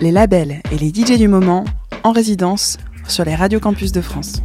Les 0.00 0.12
labels 0.12 0.60
et 0.70 0.78
les 0.78 0.90
DJ 0.90 1.18
du 1.18 1.26
moment 1.26 1.64
en 2.04 2.12
résidence 2.12 2.78
sur 3.08 3.24
les 3.24 3.34
radios 3.34 3.58
campus 3.58 3.90
de 3.90 4.00
France. 4.00 4.40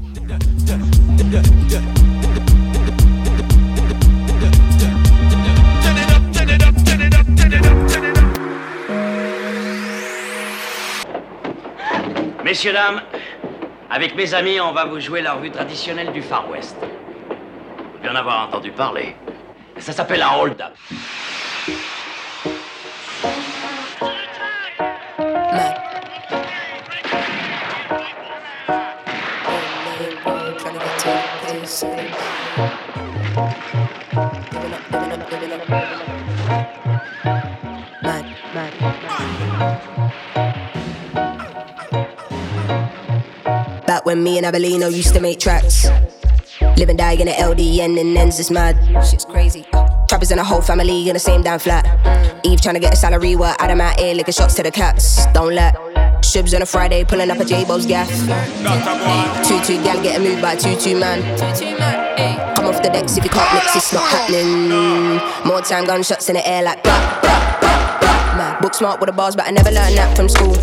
Messieurs, 12.44 12.74
dames, 12.74 13.02
avec 13.92 14.16
mes 14.16 14.34
amis, 14.34 14.60
on 14.60 14.74
va 14.74 14.86
vous 14.86 15.00
jouer 15.00 15.22
la 15.22 15.34
revue 15.34 15.52
traditionnelle 15.52 16.12
du 16.12 16.24
Far 16.24 16.50
West. 16.50 16.76
Vous 18.02 18.10
en 18.10 18.16
avoir 18.16 18.48
entendu 18.48 18.72
parler. 18.72 19.16
Ça 19.78 19.92
s'appelle 19.92 20.24
un 20.24 20.40
hold-up. 20.40 20.74
Me 44.24 44.38
and 44.38 44.46
Abelino 44.46 44.94
used 44.94 45.14
to 45.14 45.20
make 45.20 45.40
tracks. 45.40 45.88
Live 46.78 46.90
and 46.90 46.98
die 46.98 47.14
in 47.14 47.26
the 47.26 47.32
LDN 47.32 48.00
and 48.00 48.18
ends 48.18 48.40
is 48.40 48.52
mad. 48.52 48.78
Shit's 49.06 49.26
crazy. 49.26 49.66
Trappers 50.08 50.32
and 50.32 50.40
a 50.40 50.44
whole 50.44 50.62
family 50.62 51.08
in 51.08 51.14
the 51.14 51.20
same 51.20 51.42
damn 51.42 51.60
flat. 51.60 51.86
Eve 52.46 52.62
trying 52.62 52.76
to 52.76 52.80
get 52.80 52.94
a 52.94 52.96
salary, 52.96 53.36
while 53.36 53.56
Adam 53.60 53.82
out 53.82 54.00
here 54.00 54.14
licking 54.14 54.34
shots 54.34 54.56
to 54.56 54.64
the 54.64 54.72
cats. 54.72 55.26
Don't 55.28 55.54
let. 55.54 55.76
Shibs 56.22 56.54
on 56.54 56.62
a 56.62 56.66
Friday, 56.66 57.04
pulling 57.04 57.32
up 57.32 57.40
a 57.40 57.46
J-Bo's 57.46 57.86
gaff. 57.86 58.10
Two-two 59.48 59.84
gal 59.84 60.02
getting 60.04 60.24
moved 60.28 60.42
by 60.42 60.56
two-two 60.56 61.00
man. 61.00 61.22
Come 62.56 62.66
off 62.66 62.82
the 62.84 62.90
decks 62.90 63.18
if 63.18 63.24
you 63.24 63.30
can't 63.30 63.54
mix, 63.54 63.76
it's 63.76 63.94
not 63.94 64.10
happening. 64.10 64.70
More 65.46 65.62
time, 65.62 65.86
gunshots 65.86 66.30
in 66.30 66.36
the 66.36 66.48
air 66.48 66.64
like. 66.64 66.84
Book 68.62 68.76
smart 68.76 69.00
with 69.00 69.08
the 69.08 69.14
bars, 69.14 69.36
but 69.36 69.48
I 69.48 69.52
never 69.52 69.72
learned 69.72 69.98
that 69.98 70.16
from 70.16 70.30
school. 70.30 70.54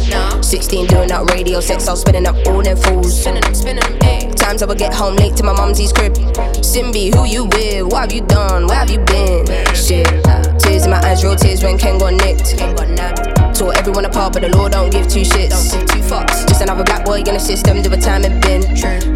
16 0.40 0.86
doing 0.86 1.08
that 1.08 1.28
radio 1.32 1.58
sex, 1.58 1.88
I 1.88 1.92
was 1.92 2.02
spinning 2.02 2.26
up 2.26 2.36
all 2.46 2.62
them 2.62 2.76
fools. 2.76 3.24
Times 3.24 4.62
I 4.62 4.66
would 4.66 4.78
get 4.78 4.94
home 4.94 5.16
late 5.16 5.34
to 5.36 5.42
my 5.42 5.52
mumsy's 5.52 5.92
crib. 5.92 6.14
Simbi, 6.62 7.12
who 7.12 7.26
you 7.26 7.46
with? 7.46 7.90
What 7.90 8.02
have 8.02 8.12
you 8.12 8.22
done? 8.22 8.68
Where 8.68 8.78
have 8.78 8.90
you 8.90 9.00
been? 9.00 9.46
Shit. 9.74 10.06
Uh, 10.26 10.42
tears 10.58 10.84
in 10.84 10.90
my 10.90 11.00
eyes, 11.02 11.24
real 11.24 11.34
tears 11.34 11.64
when 11.64 11.76
Ken 11.76 11.98
got 11.98 12.14
nicked. 12.14 12.56
Tore 13.58 13.74
everyone 13.74 14.04
apart, 14.04 14.32
but 14.32 14.42
the 14.42 14.48
law 14.56 14.68
don't 14.68 14.90
give 14.90 15.08
two 15.08 15.22
shits. 15.22 15.72
Two 15.90 15.98
fucks. 16.06 16.46
Just 16.46 16.62
another 16.62 16.84
black 16.84 17.04
boy 17.04 17.18
in 17.18 17.34
the 17.34 17.40
system, 17.40 17.82
do 17.82 17.92
a 17.92 17.96
time 17.96 18.24
and 18.24 18.40
bin. 18.40 18.62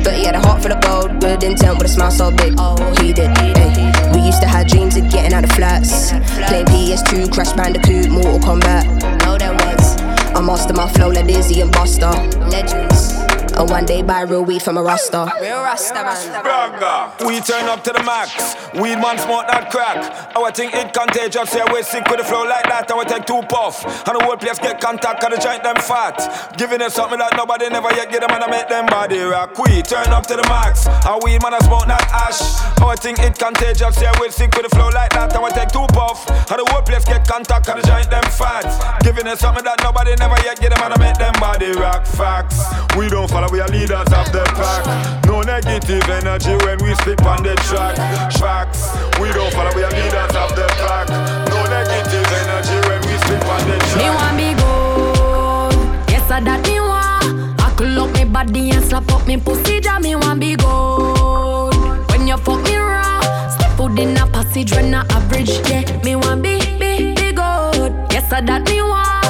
But 0.02 0.14
he 0.14 0.24
had 0.24 0.34
a 0.34 0.40
heart 0.40 0.60
full 0.60 0.72
of 0.72 0.82
gold, 0.82 1.20
good 1.20 1.44
intent 1.44 1.78
with 1.78 1.86
a 1.86 1.88
smile 1.88 2.10
so 2.10 2.32
big. 2.32 2.58
He 2.98 3.12
did. 3.12 3.30
Ay. 3.38 3.91
Used 4.24 4.40
to 4.40 4.48
have 4.48 4.68
dreams 4.68 4.96
of 4.96 5.10
getting 5.10 5.32
out 5.32 5.44
of 5.44 5.50
flats. 5.50 6.10
Playing 6.48 6.66
PS2, 6.66 7.32
Crash 7.32 7.52
Bandicoot, 7.52 8.08
Mortal 8.08 8.38
Kombat. 8.38 8.84
No, 9.24 9.36
there 9.36 9.52
was. 9.52 10.00
I 10.34 10.40
master 10.40 10.72
my 10.74 10.88
flow 10.92 11.08
like 11.08 11.26
Dizzy 11.26 11.60
and 11.60 11.72
Buster. 11.72 12.10
Legends. 12.48 13.31
And 13.58 13.68
one 13.68 13.84
day 13.84 14.02
buy 14.02 14.22
real 14.22 14.44
weed 14.44 14.62
from 14.62 14.76
a 14.78 14.82
Rasta. 14.82 15.30
Real 15.40 15.60
Rasta 15.62 16.40
Braga. 16.42 17.12
We 17.26 17.40
turn 17.40 17.68
up 17.68 17.84
to 17.84 17.92
the 17.92 18.02
max. 18.02 18.56
Weed 18.74 18.96
man 18.96 19.18
smoke 19.18 19.46
that 19.48 19.70
crack. 19.70 20.00
Our 20.36 20.50
thing 20.50 20.70
it 20.72 20.92
contagious. 20.92 21.54
Yeah, 21.54 21.70
we 21.72 21.82
sick 21.82 22.08
with 22.08 22.18
the 22.18 22.24
flow 22.24 22.44
like 22.44 22.64
that. 22.64 22.90
I 22.90 22.94
will 22.94 23.04
take 23.04 23.26
two 23.26 23.42
puff. 23.48 23.84
And 24.08 24.16
the 24.18 24.24
whole 24.24 24.36
place 24.36 24.58
get 24.58 24.80
contact. 24.80 25.20
Cause 25.20 25.30
the 25.36 25.38
joint 25.40 25.62
them 25.62 25.76
fat. 25.76 26.16
Giving 26.56 26.78
them 26.78 26.90
something 26.90 27.18
that 27.18 27.36
nobody 27.36 27.68
never 27.68 27.92
yet 27.92 28.10
get 28.10 28.22
them 28.22 28.30
and 28.32 28.42
I 28.42 28.48
make 28.48 28.68
them 28.68 28.86
body 28.86 29.20
rock. 29.20 29.58
We 29.58 29.82
turn 29.82 30.08
up 30.08 30.26
to 30.28 30.36
the 30.36 30.46
max. 30.48 30.86
Our 31.04 31.20
weed 31.22 31.42
man 31.42 31.54
a 31.54 31.60
smoke 31.62 31.86
that 31.86 32.08
ash. 32.08 32.40
Our 32.80 32.96
thing 32.96 33.16
it 33.20 33.38
contagious. 33.38 34.00
Yeah, 34.00 34.16
we 34.20 34.30
sick 34.30 34.54
with 34.56 34.64
the 34.64 34.72
flow 34.74 34.88
like 34.88 35.12
that. 35.12 35.36
I 35.36 35.38
will 35.38 35.52
take 35.52 35.68
two 35.68 35.86
puff. 35.92 36.24
And 36.48 36.58
the 36.58 36.66
whole 36.72 36.82
place 36.82 37.04
get 37.04 37.28
contact. 37.28 37.66
Cause 37.68 37.82
the 37.82 37.86
joint 37.86 38.08
them 38.08 38.24
fat. 38.32 38.64
Giving 39.04 39.28
them 39.28 39.36
something 39.36 39.64
that 39.64 39.78
nobody 39.84 40.16
never 40.16 40.40
yet 40.40 40.56
get 40.58 40.72
them 40.72 40.80
and 40.82 40.94
I 40.94 40.98
make 40.98 41.18
them 41.20 41.36
body 41.36 41.70
rock. 41.76 42.06
Facts. 42.08 42.58
We 42.96 43.08
don't 43.08 43.28
follow, 43.28 43.41
we 43.50 43.60
are 43.60 43.68
leaders 43.68 44.12
of 44.12 44.30
the 44.30 44.44
pack. 44.54 45.24
No 45.26 45.40
negative 45.42 46.08
energy 46.08 46.54
when 46.64 46.78
we 46.84 46.94
spit 46.96 47.20
on 47.26 47.42
the 47.42 47.54
track. 47.66 47.96
Facts. 48.38 48.92
We 49.18 49.32
don't 49.32 49.52
follow, 49.52 49.74
we 49.74 49.82
are 49.82 49.90
leaders 49.90 50.34
of 50.36 50.54
the 50.54 50.66
pack. 50.78 51.08
No 51.48 51.58
negative 51.66 52.28
energy 52.42 52.76
when 52.88 53.00
we 53.02 53.14
spit 53.24 53.42
on 53.48 53.62
the 53.68 53.76
track. 53.90 53.98
Me 53.98 54.08
want 54.10 54.36
be 54.36 54.48
good, 54.60 56.10
yes 56.10 56.30
I 56.30 56.40
that 56.40 56.62
me 56.66 56.78
want. 56.80 57.60
I 57.60 57.74
could 57.76 57.98
up 57.98 58.12
me 58.14 58.24
body 58.24 58.70
and 58.70 58.84
slap 58.84 59.10
up 59.10 59.26
me 59.26 59.36
pussy, 59.38 59.80
ja 59.82 59.98
me 59.98 60.14
want 60.14 60.40
be 60.40 60.54
good. 60.56 62.10
When 62.10 62.28
you 62.28 62.36
fuck 62.36 62.62
me 62.64 62.76
raw, 62.76 63.20
step 63.48 63.70
foot 63.76 63.98
in 63.98 64.16
a 64.16 64.26
passage 64.26 64.72
when 64.72 64.94
I 64.94 65.06
average, 65.10 65.50
yeah. 65.68 66.02
Me 66.04 66.16
want 66.16 66.42
be 66.42 66.58
be 66.78 67.14
be 67.14 67.32
good, 67.32 67.92
yes 68.12 68.32
I 68.32 68.40
that 68.42 68.68
me 68.68 68.82
want. 68.82 69.21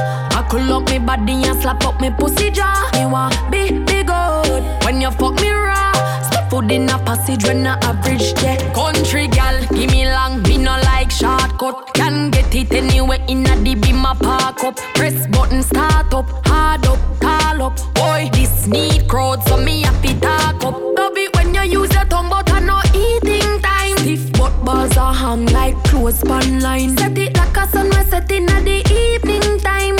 I 0.55 0.71
up 0.71 0.87
me 0.91 0.99
body 0.99 1.33
and 1.45 1.63
slap 1.63 1.83
up 1.87 1.99
me 1.99 2.11
pussy, 2.11 2.51
ja 2.51 2.71
me 2.93 3.07
want 3.07 3.35
be 3.51 3.71
be 3.71 4.03
good. 4.03 4.63
When 4.85 5.01
you 5.01 5.11
fuck 5.13 5.41
me 5.41 5.51
raw, 5.51 5.93
step 6.21 6.51
foot 6.51 6.71
in 6.71 6.91
a 6.91 6.99
passage 6.99 7.45
when 7.45 7.67
I 7.67 7.79
average, 7.79 8.35
yeah. 8.43 8.59
Country 8.75 9.29
gal, 9.29 9.59
give 9.69 9.91
me 9.91 10.05
long, 10.05 10.43
me 10.43 10.59
no 10.59 10.73
like 10.85 11.11
shortcut. 11.11 11.95
Can 11.95 12.31
get 12.31 12.55
it 12.55 12.71
anywhere 12.71 13.25
in 13.29 13.47
a 13.47 13.57
beam 13.75 14.05
a 14.05 14.15
park 14.15 14.63
up. 14.63 14.77
Press 14.95 15.27
button, 15.29 15.63
start 15.63 16.13
up, 16.13 16.29
hard 16.47 16.85
up, 16.85 16.99
tall 17.19 17.63
up. 17.63 17.95
Boy, 17.95 18.29
this 18.35 18.67
need 18.67 19.09
crowd, 19.09 19.43
so 19.45 19.57
me 19.57 19.81
happy 19.81 20.21
talk 20.21 20.63
up. 20.65 20.79
Love 20.99 21.17
it 21.17 21.35
when 21.35 21.55
you 21.55 21.81
use 21.81 21.95
your 21.95 22.05
tongue, 22.05 22.29
but 22.29 22.53
I 22.53 22.61
no 22.61 22.79
eating 22.95 23.63
time. 23.63 23.97
Stiff 23.97 24.31
butt 24.35 24.53
balls 24.67 24.99
are 24.99 25.15
hung 25.15 25.47
like 25.47 25.83
clothes 25.85 26.23
line. 26.25 26.95
Set 26.99 27.17
it 27.17 27.39
like 27.39 27.57
a 27.57 27.67
sunrise 27.69 28.11
set 28.11 28.31
in 28.31 28.51
at 28.51 28.65
the 28.67 28.85
evening 28.93 29.59
time. 29.61 29.97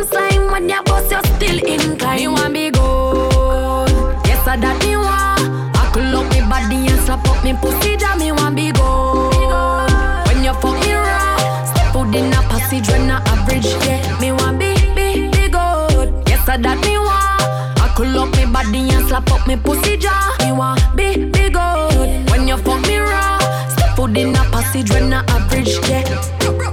Recome 0.00 0.08
slime 0.08 0.50
when 0.50 0.68
you 0.68 0.82
bust, 0.84 1.10
you 1.10 1.20
still 1.36 1.58
incline. 1.66 2.20
You 2.20 2.32
want 2.32 2.54
be 2.54 2.70
good? 2.70 3.90
Yes, 4.26 4.46
I 4.46 4.56
that 4.56 4.82
me 4.84 4.96
want. 4.96 5.76
I 5.76 5.90
could 5.92 6.14
up 6.14 6.30
me 6.32 6.40
body 6.48 6.88
and 6.88 7.00
slap 7.04 7.26
up 7.28 7.44
me 7.44 7.52
pussy, 7.54 7.96
ja 7.98 8.16
me 8.16 8.32
want 8.32 8.56
be 8.56 8.72
good. 8.72 10.26
When 10.26 10.44
you 10.44 10.54
fuck 10.54 10.78
me 10.80 10.92
raw, 10.92 11.36
step 11.66 11.92
foot 11.92 12.14
in 12.14 12.32
a 12.32 12.40
passage 12.48 12.88
when 12.88 13.10
I 13.10 13.20
average, 13.26 13.66
yeah. 13.84 14.18
Me 14.20 14.32
want 14.32 14.58
be 14.58 14.74
be 14.94 15.28
be 15.30 15.48
good. 15.48 16.08
Yes, 16.28 16.48
I 16.48 16.56
that 16.56 16.80
me 16.84 16.96
want. 16.96 17.80
I 17.80 17.92
could 17.96 18.16
up 18.16 18.34
me 18.36 18.46
body 18.46 18.90
and 18.90 19.06
slap 19.08 19.30
up 19.30 19.46
me 19.46 19.56
pussy, 19.56 19.96
ja. 19.98 20.12
Me 20.40 20.52
want 20.52 20.80
be 20.96 21.26
be 21.26 21.50
good. 21.50 22.30
When 22.30 22.48
you 22.48 22.56
fuck 22.58 22.80
me 22.86 22.98
raw, 22.98 23.38
step 23.68 23.96
foot 23.96 24.16
in 24.16 24.34
a 24.34 24.44
passage 24.50 24.90
when 24.90 25.12
I 25.12 25.24
average, 25.28 25.76
yeah. 25.88 26.04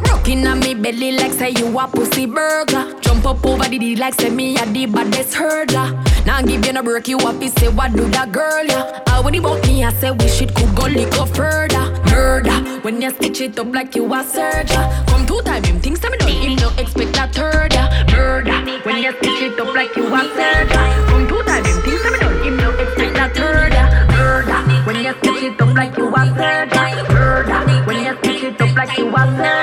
Rockin' 0.07 0.47
on 0.47 0.59
me 0.59 0.73
belly 0.75 1.11
like 1.13 1.33
say 1.33 1.51
you 1.51 1.77
a 1.77 1.87
pussy 1.87 2.25
burger. 2.25 2.93
Up 3.27 3.45
over 3.45 3.67
the 3.67 3.77
D 3.77 3.97
like 3.97 4.13
say 4.13 4.29
me 4.29 4.55
a 4.57 4.65
the 4.65 4.85
baddest 4.85 5.33
hurdler. 5.35 5.91
Now 6.25 6.41
give 6.41 6.65
you 6.65 6.71
no 6.71 6.81
break, 6.81 7.09
you 7.09 7.19
happy 7.19 7.49
say 7.49 7.67
what 7.67 7.91
do 7.91 8.07
that 8.11 8.31
girl 8.31 8.63
yeah. 8.63 9.03
I 9.07 9.19
when 9.19 9.35
about 9.35 9.67
me, 9.67 9.83
I 9.83 9.91
say 9.91 10.11
we 10.11 10.29
shit 10.29 10.55
could 10.55 10.73
go 10.73 10.87
little 10.87 11.25
further. 11.25 11.91
Murder 12.07 12.79
when 12.83 13.01
you 13.01 13.09
stitch 13.11 13.41
it 13.41 13.59
up 13.59 13.67
like 13.73 13.97
you 13.97 14.05
a 14.13 14.23
surgeon. 14.23 14.79
Come 15.07 15.25
two 15.25 15.41
time 15.41 15.61
him 15.65 15.81
things 15.81 16.01
me 16.03 16.17
done, 16.17 16.29
him 16.29 16.55
no 16.55 16.69
expect 16.77 17.17
a 17.17 17.27
third 17.27 17.73
yeah. 17.73 18.05
Murder 18.15 18.59
when 18.85 19.03
you 19.03 19.11
stitch 19.17 19.41
it 19.41 19.59
up 19.59 19.75
like 19.75 19.93
you 19.97 20.05
a 20.07 20.21
surgeon. 20.31 20.87
Come 21.11 21.27
two 21.27 21.43
time 21.43 21.65
him 21.65 21.81
things 21.81 22.03
me 22.05 22.19
done, 22.19 22.43
him 22.45 22.55
no 22.55 22.71
expect 22.79 23.17
a 23.17 23.27
third 23.35 23.73
yeah. 23.73 24.07
Murder 24.07 24.59
when 24.87 25.03
you 25.03 25.13
stitch 25.19 25.43
it 25.43 25.59
up 25.59 25.75
like 25.75 25.97
you 25.97 26.07
a 26.15 26.23
surgeon. 26.31 27.13
Murder 27.13 27.59
when 27.87 28.05
you 28.05 28.15
stitch 28.23 28.43
it 28.43 28.61
up 28.61 28.75
like 28.77 28.97
you 28.97 29.09
a 29.09 29.19
surgeon. 29.35 29.56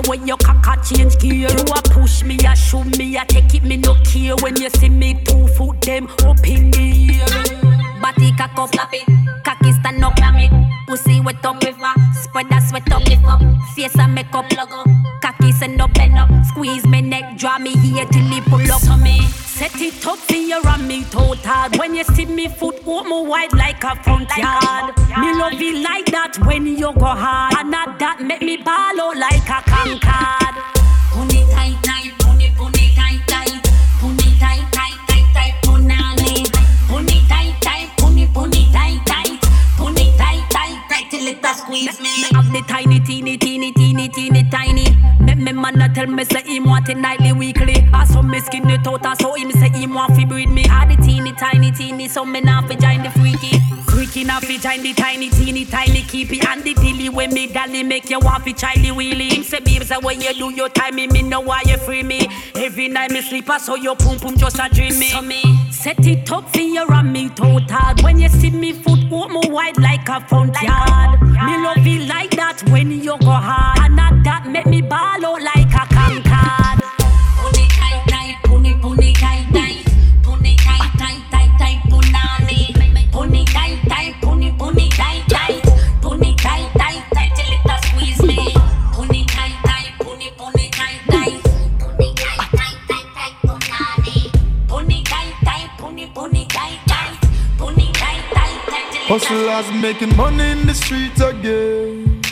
So 0.00 0.08
when 0.08 0.26
your 0.26 0.38
cocker 0.38 0.80
change 0.82 1.18
gear, 1.18 1.48
you 1.50 1.64
a 1.76 1.82
push 1.90 2.22
me, 2.22 2.38
a 2.46 2.56
shoot 2.56 2.96
me, 2.96 3.18
a 3.18 3.24
take 3.26 3.54
it, 3.54 3.62
me 3.62 3.76
no 3.76 3.94
care. 4.04 4.34
When 4.36 4.56
you 4.56 4.70
see 4.70 4.88
me 4.88 5.22
two 5.24 5.46
foot 5.48 5.80
them 5.82 6.08
up 6.24 6.46
in 6.46 6.70
the 6.70 7.20
air. 7.20 8.00
Body 8.00 8.32
cock 8.32 8.56
up, 8.56 8.72
slap 8.72 8.94
it, 8.94 9.04
cocky 9.44 9.72
stand 9.72 10.02
up, 10.02 10.14
it. 10.16 10.50
Pussy 10.86 11.20
wet 11.20 11.44
up, 11.44 11.56
with 11.56 11.64
river, 11.64 11.92
spread 12.14 12.48
that 12.48 12.62
sweat 12.68 12.90
up, 12.90 13.04
lift 13.06 13.24
up. 13.24 13.42
Face 13.74 13.98
and 13.98 14.14
make 14.14 14.32
up, 14.32 14.48
plug 14.48 14.72
up. 14.72 15.09
Squeeze 16.44 16.86
me 16.86 17.00
neck, 17.02 17.36
draw 17.36 17.58
me 17.58 17.76
here 17.76 18.04
till 18.06 18.32
it 18.32 18.44
pull 18.44 18.72
up. 18.72 18.82
on 18.88 19.02
me 19.02 19.20
set 19.60 19.80
it 19.80 20.06
up 20.06 20.18
in 20.30 20.48
you 20.48 20.60
and 20.64 20.88
me 20.88 21.04
toe 21.04 21.34
hard. 21.44 21.76
When 21.76 21.94
you 21.94 22.04
see 22.04 22.24
me 22.24 22.48
foot, 22.48 22.76
oh 22.86 23.04
my 23.04 23.20
wide 23.28 23.52
like 23.52 23.84
a 23.84 23.94
front 24.02 24.30
yard. 24.36 24.96
Me 25.18 25.34
love 25.34 25.60
it 25.60 25.76
like 25.82 26.06
that 26.06 26.38
when 26.46 26.66
you 26.66 26.92
go 26.94 27.12
hard, 27.24 27.54
and 27.58 27.70
not 27.70 27.98
that 27.98 28.20
make 28.22 28.40
me 28.40 28.56
ball 28.56 29.00
out 29.00 29.16
like 29.16 29.48
a 29.48 29.60
concord. 29.68 30.54
Tight 31.20 31.76
tight, 31.76 32.18
tight 32.18 32.52
tight, 32.56 32.96
tight 32.96 33.22
tight 33.26 33.60
tight 34.38 34.40
tight 34.40 34.66
tight 34.70 35.28
tight, 35.40 35.76
tight 38.72 39.04
tight, 39.06 39.30
tight 40.16 40.50
tight 40.50 40.78
tight 40.88 41.10
till 41.10 41.26
it 41.26 41.46
squeeze 41.56 42.00
me. 42.00 42.10
Up 42.34 42.46
the 42.52 42.62
tiny 42.66 43.00
teeny 43.00 43.36
teeny 43.36 43.72
teeny 43.72 44.08
teeny 44.08 44.44
tiny 44.50 44.69
him 45.64 46.64
want 46.64 46.88
it 46.88 46.96
nightly, 46.96 47.32
weekly. 47.32 47.88
I 47.92 48.04
saw 48.04 48.22
me 48.22 48.40
skin 48.40 48.68
it 48.70 48.86
out, 48.86 49.04
I 49.04 49.14
saw 49.14 49.34
him 49.34 49.50
say 49.52 49.68
him 49.68 49.94
want 49.94 50.14
fi 50.14 50.24
breed 50.24 50.48
me. 50.48 50.66
Had 50.66 50.90
the 50.90 50.96
teeny 51.02 51.32
tiny 51.32 51.70
teeny, 51.70 52.08
so 52.08 52.24
me 52.24 52.40
now 52.40 52.66
fi 52.66 52.74
join 52.74 53.02
the 53.02 53.10
freaky. 53.10 53.58
Freaky 53.90 54.24
now 54.24 54.40
fi 54.40 54.58
join 54.58 54.82
the 54.82 54.92
tiny 54.94 55.30
teeny 55.30 55.64
tiny 55.64 56.02
keepy 56.02 56.40
and 56.46 56.62
the 56.62 56.74
dilly 56.74 57.08
when 57.08 57.32
me 57.32 57.46
dally 57.46 57.82
make 57.82 58.10
you 58.10 58.18
want 58.18 58.44
fi 58.44 58.52
chilly 58.52 58.90
wheelie. 58.90 59.32
Him 59.32 59.42
say 59.42 59.60
babes, 59.60 59.90
when 60.02 60.20
you 60.20 60.32
do 60.34 60.50
your 60.50 60.68
time, 60.68 60.96
me, 60.96 61.06
me 61.06 61.22
know 61.22 61.40
why 61.40 61.62
you 61.66 61.76
free 61.76 62.02
me. 62.02 62.28
Every 62.54 62.88
night 62.88 63.10
me 63.10 63.20
sleep, 63.20 63.48
I 63.50 63.58
saw 63.58 63.74
your 63.74 63.96
pum 63.96 64.18
pum 64.18 64.36
just 64.36 64.58
a 64.58 64.68
dream 64.68 64.98
me. 64.98 65.08
So 65.08 65.22
me 65.22 65.42
set 65.82 66.06
it 66.06 66.30
up 66.30 66.46
for 66.50 66.60
you 66.60 66.86
and 66.86 67.12
me 67.12 67.28
total. 67.30 67.94
When 68.02 68.18
you 68.18 68.28
see 68.28 68.50
me 68.50 68.72
foot 68.72 69.00
open 69.10 69.50
wide 69.50 69.78
like 69.78 70.08
a 70.08 70.20
front 70.28 70.54
yard. 70.60 71.22
Me 71.22 71.54
love 71.64 71.86
it 71.86 72.06
like 72.06 72.30
that 72.32 72.62
when 72.70 72.90
you 72.90 73.16
go 73.18 73.30
hard. 73.30 73.78
And 73.78 73.98
that 73.98 74.46
make 74.46 74.66
me 74.66 74.82
ball 74.82 75.24
out 75.24 75.42
like 75.42 75.59
Hustlers 99.12 99.68
making 99.82 100.16
money 100.16 100.52
in 100.52 100.68
the 100.68 100.72
streets 100.72 101.20
again. 101.20 102.22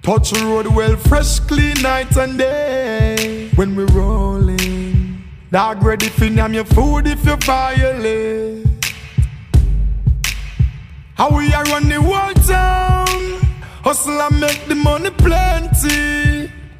Touch 0.00 0.30
road 0.32 0.68
well, 0.68 0.94
fresh, 0.96 1.40
clean 1.40 1.74
night 1.82 2.16
and 2.16 2.38
day. 2.38 3.50
When 3.56 3.74
we 3.74 3.82
rolling, 3.86 5.24
dog 5.50 5.82
ready 5.82 6.08
for 6.08 6.30
name 6.30 6.54
your 6.54 6.66
food 6.66 7.08
if 7.08 7.24
you 7.26 7.34
violate. 7.34 8.64
How 11.16 11.36
we 11.36 11.52
are 11.52 11.64
run 11.64 11.88
the 11.88 12.00
whole 12.00 12.34
town. 12.34 13.40
Hustle 13.82 14.22
and 14.22 14.38
make 14.38 14.66
the 14.68 14.76
money 14.76 15.10
plenty. 15.10 16.27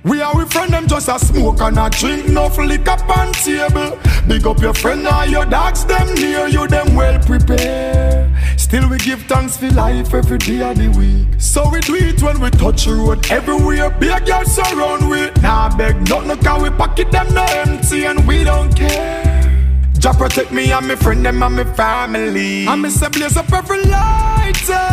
We 0.08 0.22
are 0.22 0.34
with 0.34 0.50
friend 0.52 0.72
them 0.72 0.86
just 0.86 1.08
a 1.08 1.18
smoke 1.18 1.60
and 1.60 1.78
a 1.78 1.90
drink, 1.90 2.28
no 2.28 2.48
liquor 2.48 2.96
on 3.12 3.32
table. 3.34 3.98
Big 4.26 4.46
up 4.46 4.60
your 4.60 4.72
friend 4.72 5.06
or 5.06 5.26
your 5.26 5.44
dogs, 5.44 5.84
them 5.84 6.14
near 6.14 6.46
you, 6.46 6.66
them 6.66 6.94
well 6.94 7.18
prepared. 7.20 8.32
Still 8.56 8.88
we 8.88 8.98
give 8.98 9.22
thanks 9.22 9.56
for 9.58 9.70
life 9.70 10.14
every 10.14 10.38
day 10.38 10.62
of 10.62 10.78
the 10.78 10.88
week. 10.98 11.28
So 11.38 11.68
we 11.70 11.80
do 11.80 11.94
it 11.96 12.22
when 12.22 12.40
we 12.40 12.50
touch 12.50 12.86
the 12.86 12.94
road 12.94 13.30
everywhere. 13.30 13.90
Big 13.90 14.26
girls 14.26 14.54
surround 14.54 15.08
we. 15.10 15.30
Nah 15.42 15.76
beg 15.76 15.96
nothing, 16.08 16.28
no, 16.28 16.36
cause 16.36 16.62
we 16.62 16.70
pocket 16.70 17.10
them 17.10 17.32
no 17.34 17.44
empty 17.44 18.04
and 18.04 18.26
we 18.26 18.44
don't 18.44 18.74
care. 18.74 19.38
Jah 19.98 20.12
protect 20.12 20.52
me 20.52 20.70
and 20.70 20.86
my 20.86 20.94
friend 20.94 21.24
them 21.24 21.42
and 21.42 21.56
my 21.56 21.64
family. 21.74 22.66
And 22.66 22.82
me 22.82 22.90
say 22.90 23.08
blaze 23.08 23.36
up 23.36 23.52
every 23.52 23.82
lighter. 23.84 24.88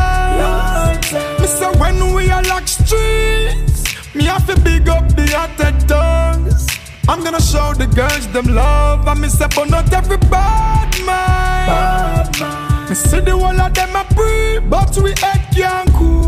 Me 1.40 1.48
say 1.48 1.72
when 1.80 2.14
we 2.16 2.30
are 2.32 2.44
lock 2.44 2.68
streets, 2.68 3.75
me 4.16 4.24
have 4.26 4.46
to 4.48 4.60
big 4.62 4.88
up 4.88 5.08
the 5.10 5.28
hotter 5.36 5.72
tongues. 5.88 6.68
I'm 7.08 7.24
gonna 7.24 7.42
show 7.42 7.74
the 7.74 7.88
girls 7.88 8.28
them 8.30 8.48
love. 8.48 9.08
And 9.08 9.22
me 9.22 9.28
say 9.28 9.48
but 9.56 9.70
not 9.70 9.92
every 9.94 10.18
bad 10.18 10.92
man. 11.06 12.90
Me 12.90 12.96
see 12.96 13.20
the 13.20 13.32
whole 13.32 13.60
of 13.60 13.74
them 13.74 13.96
a 13.96 14.04
free, 14.16 14.60
but 14.60 14.98
we 14.98 15.12
head 15.22 15.42
can't 15.54 15.92
cool. 15.94 16.26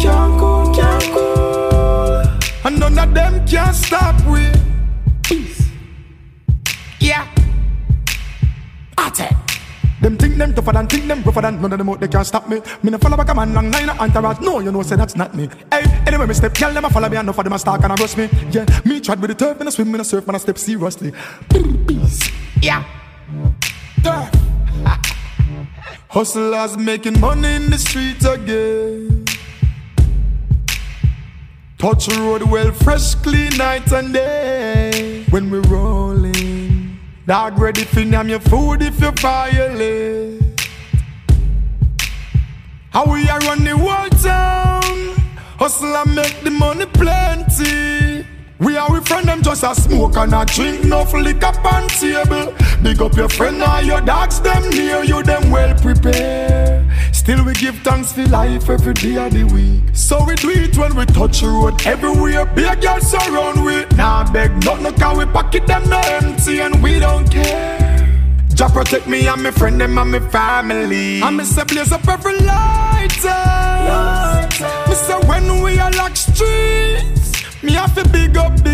Can't 0.00 0.38
cool, 0.38 0.74
can't 0.74 1.04
cool. 1.14 2.22
And 2.64 2.78
none 2.78 2.98
of 2.98 3.14
them 3.14 3.46
can 3.46 3.72
stop 3.72 4.20
we. 4.26 4.55
Them 10.06 10.16
think 10.16 10.36
them 10.36 10.54
tougher 10.54 10.70
than 10.70 10.86
think 10.86 11.08
them 11.08 11.20
rougher 11.24 11.40
than 11.40 11.60
none 11.60 11.72
of 11.72 11.78
them 11.78 11.88
out 11.88 11.98
they 11.98 12.06
can't 12.06 12.24
stop 12.24 12.48
me. 12.48 12.60
Me 12.80 12.92
no 12.92 12.98
follow 12.98 13.16
back 13.16 13.28
a 13.28 13.34
man 13.34 13.52
long 13.52 13.72
line 13.72 13.88
of 13.88 13.98
entourage. 13.98 14.38
No, 14.38 14.60
you 14.60 14.70
know 14.70 14.80
say 14.82 14.94
that's 14.94 15.16
not 15.16 15.34
me. 15.34 15.48
Hey, 15.72 15.82
anyway 16.06 16.26
me 16.26 16.34
step, 16.34 16.54
girl 16.54 16.72
them 16.72 16.84
a 16.84 16.90
follow 16.90 17.08
me 17.08 17.16
and 17.16 17.26
enough 17.26 17.38
of 17.38 17.42
them 17.42 17.52
a 17.54 17.58
stalk 17.58 17.82
and 17.82 17.90
a 17.90 17.96
rush 17.96 18.16
me. 18.16 18.28
Yeah, 18.52 18.66
me 18.84 19.00
tried 19.00 19.20
with 19.20 19.30
the 19.30 19.34
turf, 19.34 19.60
and 19.60 19.72
swim, 19.72 19.90
me 19.90 19.98
no 19.98 20.04
surf, 20.04 20.24
and 20.28 20.36
I 20.36 20.38
step 20.38 20.58
seriously. 20.58 21.12
Peace. 21.88 22.30
Yeah. 22.62 22.84
Turf. 24.04 24.30
Hustlers 26.08 26.78
making 26.78 27.18
money 27.18 27.54
in 27.54 27.68
the 27.68 27.76
streets 27.76 28.24
again. 28.26 29.24
Touch 31.78 32.06
the 32.06 32.20
road 32.20 32.44
well, 32.44 32.70
fresh, 32.70 33.16
clean 33.16 33.56
night 33.56 33.90
and 33.90 34.14
day. 34.14 35.24
When 35.30 35.50
we 35.50 35.58
rolling, 35.68 36.55
dog 37.26 37.58
ready 37.58 37.82
for 37.82 38.04
name 38.04 38.28
your 38.28 38.40
food 38.40 38.82
if 38.82 39.00
you 39.00 39.10
violate. 39.10 40.40
How 42.90 43.04
we 43.12 43.28
are 43.28 43.40
run 43.40 43.64
the 43.64 43.76
whole 43.76 44.08
town, 44.10 45.16
hustle 45.58 45.96
and 45.96 46.14
make 46.14 46.40
the 46.42 46.50
money 46.50 46.86
plenty. 46.86 48.24
We 48.58 48.78
are 48.78 48.90
with 48.90 49.06
friend 49.06 49.28
them 49.28 49.42
just 49.42 49.62
a 49.64 49.74
smoke 49.74 50.16
and 50.16 50.32
a 50.32 50.44
drink, 50.46 50.84
no 50.84 51.02
liquor 51.02 51.52
on 51.64 51.88
table. 51.88 52.54
Big 52.82 53.02
up 53.02 53.14
your 53.14 53.28
friend 53.28 53.62
or 53.62 53.82
your 53.82 54.00
dogs, 54.00 54.40
them 54.40 54.70
near 54.70 55.04
you, 55.04 55.22
them 55.22 55.50
well 55.50 55.74
prepared. 55.78 56.86
Still 57.12 57.44
we 57.44 57.52
give 57.52 57.76
thanks 57.80 58.12
for 58.12 58.24
life 58.28 58.70
every 58.70 58.94
day 58.94 59.16
of 59.16 59.32
the 59.32 59.44
week. 59.44 59.82
So 59.92 60.24
we 60.24 60.36
do 60.36 60.50
it 60.50 60.76
when 60.78 60.96
we 60.96 61.04
touch 61.04 61.40
the 61.40 61.48
road 61.48 61.86
everywhere. 61.86 62.46
Big 62.46 62.80
girls 62.80 63.10
surround 63.10 63.62
we. 63.62 63.84
Nah 63.94 64.32
beg 64.32 64.50
nothing, 64.64 64.94
cause 64.94 65.18
we 65.18 65.26
pocket 65.26 65.66
them 65.66 65.86
no 65.90 66.00
empty 66.00 66.60
and 66.60 66.82
we 66.82 66.98
don't 66.98 67.30
care. 67.30 67.86
Jah 68.54 68.70
protect 68.70 69.06
me 69.06 69.26
and 69.28 69.42
my 69.42 69.50
friend 69.50 69.78
them 69.78 69.98
and 69.98 70.12
my 70.12 70.20
family. 70.30 71.20
And 71.20 71.36
me 71.36 71.44
say 71.44 71.64
blaze 71.64 71.92
up 71.92 72.08
every 72.08 72.38
lighter. 72.38 73.28
Eh. 73.28 74.48
Eh. 74.60 74.88
Me 74.88 74.94
say 74.94 75.18
when 75.28 75.62
we 75.62 75.78
are 75.78 75.90
lock 75.90 76.16
streets, 76.16 76.85
me 77.62 77.72
have 77.72 77.94
to 77.94 78.08
big 78.08 78.36
up 78.36 78.56
the 78.56 78.72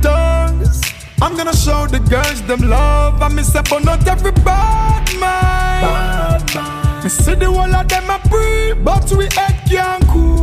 tongues. 0.00 0.80
I'm 1.20 1.36
gonna 1.36 1.54
show 1.54 1.86
the 1.86 2.00
girls 2.00 2.42
them 2.42 2.68
love. 2.68 3.22
And 3.22 3.36
me 3.36 3.42
say 3.42 3.62
but 3.68 3.84
not 3.84 4.06
every 4.06 4.32
bad 4.32 5.06
man. 5.20 7.02
Me 7.02 7.08
see 7.08 7.34
the 7.34 7.46
whole 7.46 7.74
of 7.74 7.88
them 7.88 8.10
a 8.10 8.18
free, 8.28 8.74
but 8.82 9.10
we 9.12 9.24
head 9.36 9.56
can't 9.68 10.06
cool. 10.08 10.38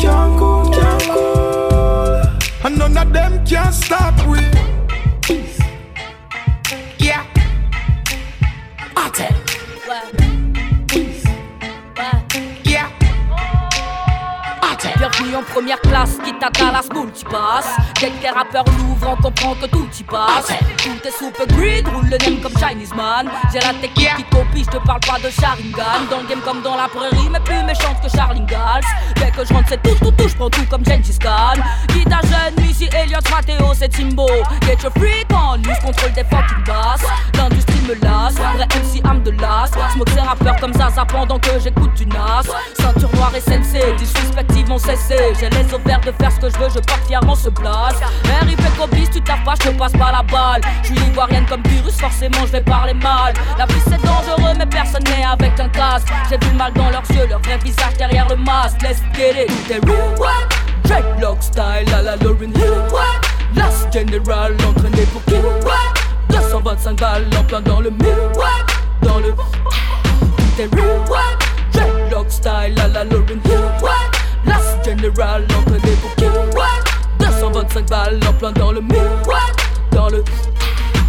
Can't 0.00 0.38
cool, 0.38 0.70
can't 0.70 1.02
cool. 1.02 1.48
And 2.64 2.78
none 2.78 2.96
of 2.96 3.12
them 3.12 3.44
can 3.46 3.72
stop 3.72 4.14
we. 4.26 4.40
Yeah. 6.98 7.24
Ate. 8.96 9.20
Yeah. 9.20 9.37
En 15.20 15.42
première 15.42 15.80
classe, 15.80 16.16
quitte 16.24 16.40
à 16.42 16.48
Dallas, 16.48 16.86
multipass. 16.94 17.66
Dès 18.00 18.10
que 18.10 18.22
les 18.22 18.28
rappeurs 18.28 18.64
l'ouvrent, 18.78 19.16
on 19.18 19.22
comprend 19.22 19.54
que 19.56 19.66
tout 19.66 19.88
y 19.98 20.02
passe. 20.04 20.46
Tout 20.76 20.90
est 21.04 21.10
soupe 21.10 21.48
grid, 21.48 21.88
roule 21.88 22.04
le 22.04 22.18
name 22.18 22.40
comme 22.40 22.52
Chinese 22.56 22.94
man. 22.94 23.28
J'ai 23.52 23.58
la 23.58 23.74
technique 23.74 24.14
qui 24.16 24.22
copie, 24.24 24.64
je 24.64 24.78
te 24.78 24.86
parle 24.86 25.00
pas 25.00 25.18
de 25.18 25.28
Sharingan. 25.28 26.06
Dans 26.08 26.20
le 26.20 26.28
game 26.28 26.40
comme 26.44 26.62
dans 26.62 26.76
la 26.76 26.86
prairie, 26.86 27.28
mais 27.32 27.40
plus 27.40 27.62
méchante 27.64 28.00
que 28.00 28.08
Charlie 28.08 28.46
Gals. 28.46 28.84
Dès 29.16 29.32
que 29.32 29.44
je 29.44 29.52
rentre, 29.52 29.66
c'est 29.68 29.82
tout, 29.82 29.96
tout, 30.00 30.12
tout, 30.12 30.28
je 30.28 30.36
prends 30.36 30.50
tout 30.50 30.64
comme 30.70 30.84
Gengis 30.84 31.18
Khan. 31.18 31.60
Guitare 31.88 32.22
jeune, 32.22 32.64
Missy, 32.64 32.88
Elliot, 32.94 33.18
Matteo, 33.28 33.74
c'est 33.74 33.88
Timbo. 33.88 34.28
Get 34.62 34.78
your 34.84 34.92
freak 34.96 35.26
on, 35.32 35.56
lose 35.56 35.78
contrôle 35.84 36.12
des 36.12 36.24
fucking 36.24 36.64
basses. 36.64 37.02
L'industrie 37.34 37.80
me 37.88 37.94
lasse, 38.04 38.34
vrai 38.34 38.66
MC 38.66 39.04
âme 39.04 39.24
de 39.24 39.32
las. 39.32 39.70
Smoke 39.94 40.10
ses 40.12 40.20
rappeurs 40.20 40.56
comme 40.60 40.74
Zaza 40.74 41.04
pendant 41.06 41.40
que 41.40 41.58
j'écoute 41.58 41.94
du 41.94 42.06
Nas. 42.06 42.42
Ceinture 42.80 43.10
noire 43.16 43.32
et 43.34 43.40
sensei, 43.40 43.82
disrespective 43.98 44.68
mon 44.68 44.78
cessé. 45.08 45.34
J'ai 45.40 45.50
les 45.50 45.74
ovaires 45.74 46.00
de 46.00 46.12
faire 46.12 46.32
ce 46.32 46.40
que 46.40 46.48
je 46.50 46.58
veux, 46.58 46.68
je 46.68 46.80
porte 46.80 47.06
fièrement 47.06 47.34
ce 47.34 47.48
blast. 47.50 48.02
RIP 48.42 48.60
Cobis, 48.76 49.08
tu 49.12 49.20
pas, 49.20 49.54
je 49.60 49.70
te 49.70 49.76
passe 49.76 49.92
pas 49.92 50.12
la 50.12 50.22
balle. 50.22 50.60
Je 50.82 50.88
suis 50.88 51.06
ivoirienne 51.08 51.46
comme 51.46 51.62
virus, 51.64 51.96
forcément 51.96 52.46
je 52.46 52.52
vais 52.52 52.60
parler 52.60 52.94
mal. 52.94 53.34
La 53.58 53.66
vie 53.66 53.80
c'est 53.84 54.00
dangereux, 54.02 54.54
mais 54.58 54.66
personne 54.66 55.04
n'est 55.04 55.24
avec 55.24 55.58
un 55.58 55.68
casque. 55.68 56.08
J'ai 56.28 56.38
vu 56.38 56.52
le 56.52 56.58
mal 56.58 56.72
dans 56.74 56.90
leurs 56.90 57.10
yeux, 57.10 57.26
leur 57.28 57.40
vrai 57.40 57.58
visage 57.58 57.94
derrière 57.96 58.28
le 58.28 58.36
masque. 58.36 58.82
Let's 58.82 59.02
get 59.14 59.44
it, 59.44 59.70
est 59.70 59.84
real. 59.86 60.48
Dreadlock 60.84 61.42
style 61.42 61.94
à 61.94 62.02
la 62.02 62.16
Lauren 62.16 62.50
Hill. 62.54 62.82
Last 63.54 63.92
General 63.92 64.52
entraîné 64.66 65.02
pour 65.12 65.24
kill. 65.24 65.42
225 66.30 66.98
balles 66.98 67.26
en 67.38 67.44
plein 67.44 67.60
dans 67.60 67.80
le 67.80 67.90
mille. 67.90 68.32
Dans 69.02 69.18
le. 69.18 69.34
Est 70.58 70.74
real. 70.74 71.36
Dreadlock 71.72 72.30
style 72.30 72.80
à 72.82 72.88
la 72.88 73.04
Lauren 73.04 73.40
Hill. 73.44 73.88
Last 74.46 74.77
General 74.88 75.44
entraîné 75.54 75.96
pour 76.00 76.14
kill. 76.14 76.30
225 77.18 77.90
balles 77.90 78.20
en 78.26 78.32
plein 78.32 78.52
dans 78.52 78.72
le 78.72 78.80
mille. 78.80 78.96
Dans 79.92 80.08
le. 80.08 80.24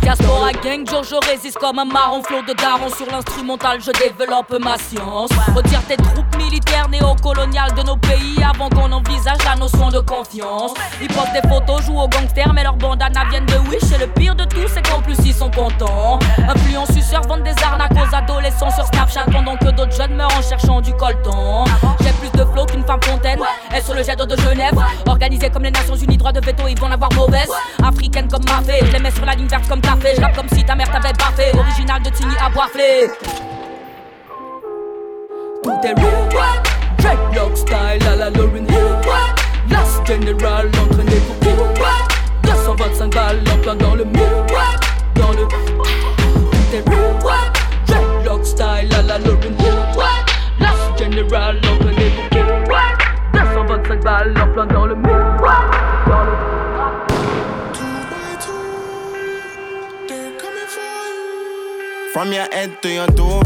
Diaspora 0.10 0.52
gang, 0.54 0.90
jour 0.90 1.04
je 1.04 1.30
résiste 1.30 1.60
comme 1.60 1.78
un 1.78 1.86
marron 1.86 2.24
flot 2.24 2.42
de 2.42 2.54
daron 2.54 2.90
Sur 2.90 3.06
l'instrumental 3.12 3.80
je 3.80 3.92
développe 3.92 4.58
ma 4.60 4.76
science 4.76 5.30
Retire 5.56 5.84
tes 5.88 5.98
troupes 5.98 6.30
militaire 6.50 6.90
néocolonial 6.90 7.74
de 7.76 7.84
nos 7.84 7.98
pays 7.98 8.44
avant 8.44 8.70
qu'on 8.70 8.92
envisage 8.92 9.38
la 9.46 9.56
notion 9.56 9.90
de 9.90 10.00
confiance. 10.00 10.74
Ils 11.02 11.08
postent 11.08 11.34
des 11.34 11.48
photos, 11.48 11.84
jouent 11.86 12.00
aux 12.00 12.08
gangsters, 12.08 12.52
mais 12.54 12.64
leurs 12.64 12.76
bandanas 12.76 13.26
viennent 13.30 13.46
de 13.46 13.58
Wish. 13.70 13.92
Et 13.94 13.98
le 14.00 14.08
pire 14.08 14.36
de 14.36 14.46
tout, 14.46 14.68
c'est 14.74 14.82
qu'en 14.82 15.02
plus 15.02 15.18
ils 15.26 15.34
sont 15.34 15.52
contents. 15.52 16.20
Influenceurs 16.48 17.22
vendent 17.28 17.44
des 17.44 17.56
arnaques 17.64 17.92
aux 17.92 18.16
adolescents 18.16 18.72
sur 18.72 18.86
Snapchat 18.86 19.26
pendant 19.32 19.58
que 19.58 19.70
d'autres 19.72 19.96
jeunes 19.96 20.16
meurent 20.16 20.36
en 20.38 20.42
cherchant 20.42 20.82
du 20.82 20.94
coltan. 20.94 21.66
J'ai 22.02 22.12
plus 22.14 22.32
de 22.38 22.46
flow 22.46 22.66
qu'une 22.66 22.84
femme 22.84 23.02
fontaine. 23.04 23.40
Et 23.76 23.82
sur 23.82 23.94
le 23.94 24.04
jet 24.04 24.16
d'eau 24.16 24.26
de 24.26 24.36
Genève, 24.38 24.76
organisé 25.08 25.50
comme 25.50 25.64
les 25.64 25.72
Nations 25.72 25.96
Unies, 25.96 26.18
droit 26.18 26.32
de 26.32 26.44
veto, 26.44 26.64
ils 26.68 26.80
vont 26.80 26.88
l'avoir 26.88 27.12
mauvaise. 27.14 27.50
Africaine 27.84 28.28
comme 28.28 28.44
Mafé, 28.46 28.80
je 28.86 28.92
les 28.92 29.00
mets 29.00 29.12
sur 29.12 29.26
la 29.26 29.34
ligne 29.34 29.48
verte 29.48 29.68
comme 29.68 29.82
café. 30.00 30.16
Je 30.16 30.36
comme 30.36 30.50
si 30.50 30.64
ta 30.64 30.76
mère 30.76 30.90
t'avait 30.92 31.14
baffé. 31.14 31.52
Original 31.58 32.02
de 32.02 32.10
Tigny 32.10 32.36
à 32.44 32.50
boifler. 32.50 33.10
Tout 35.64 35.72
est 35.84 35.94
real, 35.94 36.62
dreadlock 36.98 37.58
style 37.58 38.08
à 38.08 38.16
la 38.16 38.30
Lauren 38.30 38.66
Hill. 38.68 39.70
Last 39.70 40.06
General 40.08 40.68
entraîné 40.68 41.16
pour 41.42 41.42
kill. 41.42 41.84
225 42.44 43.14
balles 43.14 43.44
en 43.54 43.58
plein 43.58 43.76
dans 43.76 43.96
le 43.96 44.06
mur. 44.06 44.46
Dans 45.16 45.32
le. 45.32 45.48
Tout 45.48 46.76
est 46.76 46.90
real, 46.90 47.52
dreadlock 47.88 48.46
style 48.46 48.64
à 48.66 49.02
la 49.02 49.18
Lauren 49.20 49.56
Hill. 49.60 50.00
Last 50.60 50.98
General 50.98 51.58
entraîné 51.58 52.10
pour 52.16 52.30
kill. 52.30 52.46
225 53.34 54.04
balles 54.04 54.36
en 54.42 54.54
plein 54.54 54.66
dans 54.66 54.86
le 54.86 54.96
mur. 54.96 55.29
From 62.14 62.34
your 62.34 62.52
head 62.52 62.82
to 62.82 62.90
your 62.90 63.08
toe. 63.08 63.42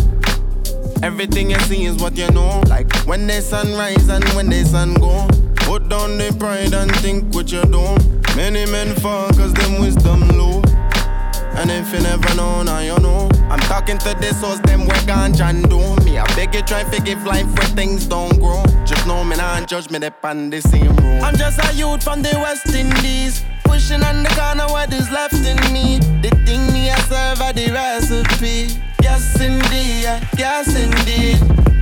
Everything 1.03 1.51
you 1.51 1.60
see 1.62 1.84
is 1.84 1.98
what 1.98 2.17
you 2.17 2.29
know. 2.32 2.62
Like 2.67 2.89
when 3.05 3.27
the 3.27 3.41
sun 3.41 3.74
rise 3.74 4.08
and 4.08 4.24
when 4.36 4.50
the 4.50 4.63
sun 4.63 4.93
go. 4.93 5.27
Put 5.67 5.89
down 5.89 6.17
the 6.17 6.34
pride 6.39 6.74
and 6.74 6.89
think 6.98 7.34
what 7.36 7.51
you 7.51 7.62
do. 7.63 7.98
Many 8.38 8.65
men 8.72 8.96
fall 8.96 9.27
cause 9.34 9.53
them 9.53 9.82
wisdom 9.82 10.27
low. 10.38 10.62
And 11.55 11.72
if 11.72 11.91
you 11.93 12.00
never 12.00 12.34
know, 12.36 12.63
now 12.63 12.79
you 12.79 12.98
know. 13.00 13.29
I'm 13.53 13.60
talking 13.69 14.00
to 14.00 14.15
this 14.15 14.41
souls, 14.41 14.60
them 14.62 14.88
work 14.88 15.07
on 15.10 15.39
and 15.39 15.69
do. 15.69 15.77
Me, 16.03 16.17
I 16.17 16.25
beg 16.36 16.55
you, 16.55 16.63
try 16.63 16.83
to 16.89 17.00
give 17.03 17.24
life 17.24 17.45
where 17.55 17.67
things 17.77 18.07
don't 18.07 18.39
grow. 18.39 18.63
Just 18.83 19.05
know 19.05 19.24
me, 19.24 19.36
not 19.36 19.67
judge 19.67 19.91
me, 19.91 20.00
they 20.00 20.10
on 20.24 20.50
the 20.50 20.60
same 20.60 20.95
road. 20.95 21.22
I'm 21.22 21.36
just 21.38 21.60
a 21.63 21.72
youth 21.75 22.01
from 22.01 22.24
the 22.24 22.31
West 22.41 22.65
Indies. 22.74 23.45
Pushing 23.63 24.01
on 24.01 24.24
the 24.24 24.29
corner 24.29 24.65
what 24.74 24.91
is 24.91 25.07
left 25.12 25.36
in 25.36 25.57
me. 25.72 26.00
The 26.24 26.31
thing 26.48 26.65
me, 26.74 26.89
I 26.89 26.98
serve 27.01 27.41
are 27.41 27.53
the 27.53 27.69
recipe. 27.72 28.81
Yes, 29.03 29.39
indeed, 29.39 30.10
yes, 30.36 30.74
indeed. 30.75 31.38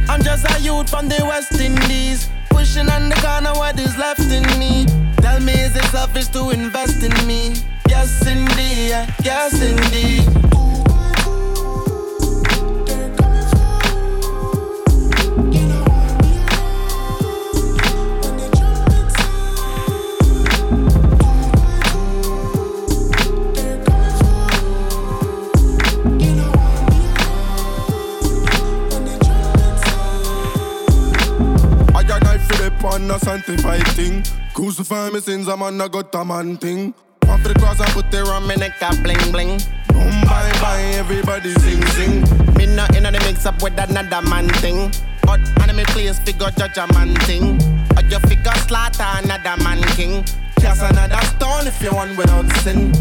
I'm 0.10 0.22
just 0.22 0.44
a 0.52 0.60
youth 0.60 0.90
from 0.90 1.08
the 1.08 1.24
West 1.24 1.54
Indies. 1.54 2.28
Pushing 2.50 2.90
on 2.90 3.08
the 3.08 3.16
corner 3.16 3.54
what 3.54 3.80
is 3.80 3.98
left 3.98 4.20
in 4.20 4.44
me. 4.60 4.88
Tell 5.22 5.40
me, 5.40 5.54
is 5.54 5.78
it 5.78 5.86
selfish 5.86 6.28
to 6.36 6.50
invest 6.50 7.02
in 7.02 7.16
me? 7.26 7.56
Yes, 7.88 8.28
indeed, 8.28 9.08
yes, 9.24 9.62
indeed. 9.62 10.51
On 33.02 33.12
a 33.12 33.20
sanctified 33.20 33.88
thing. 33.90 34.24
Crucify 34.54 35.10
me 35.10 35.20
sins, 35.20 35.48
I'm 35.48 35.62
on 35.64 35.80
a 35.82 35.90
got 35.90 36.14
a 36.14 36.24
man 36.24 36.58
thing. 36.58 36.94
Off 37.28 37.44
the 37.44 37.54
cross, 37.56 37.80
I 37.80 37.90
put 37.92 38.12
the 38.12 38.24
rum 38.24 38.50
in 38.52 38.60
neck, 38.60 38.82
a 38.82 38.96
bling 39.02 39.32
bling. 39.32 39.60
Boom, 39.88 40.22
bye 40.26 40.52
bye, 40.62 40.82
everybody 40.96 41.54
sing 41.56 41.84
sing. 41.88 42.22
Me 42.56 42.66
not 42.66 42.96
in 42.96 43.04
the 43.04 43.12
mix 43.12 43.46
up 43.46 43.62
with 43.62 43.78
another 43.78 44.22
man 44.30 44.50
thing. 44.62 44.92
But 45.24 45.40
enemy 45.62 45.84
place 45.86 46.20
figure 46.20 46.52
judge 46.52 46.78
a 46.78 46.88
man 46.94 47.16
thing. 47.28 47.62
Or 47.98 48.04
you 48.04 48.20
figure 48.28 48.56
slaughter 48.68 49.08
another 49.24 49.62
man 49.64 49.82
king. 49.96 50.24
Cast 50.58 50.82
another 50.82 51.24
stone 51.26 51.68
if 51.68 51.82
you 51.82 51.92
want 51.94 52.18
without 52.18 52.50
sin. 52.58 52.92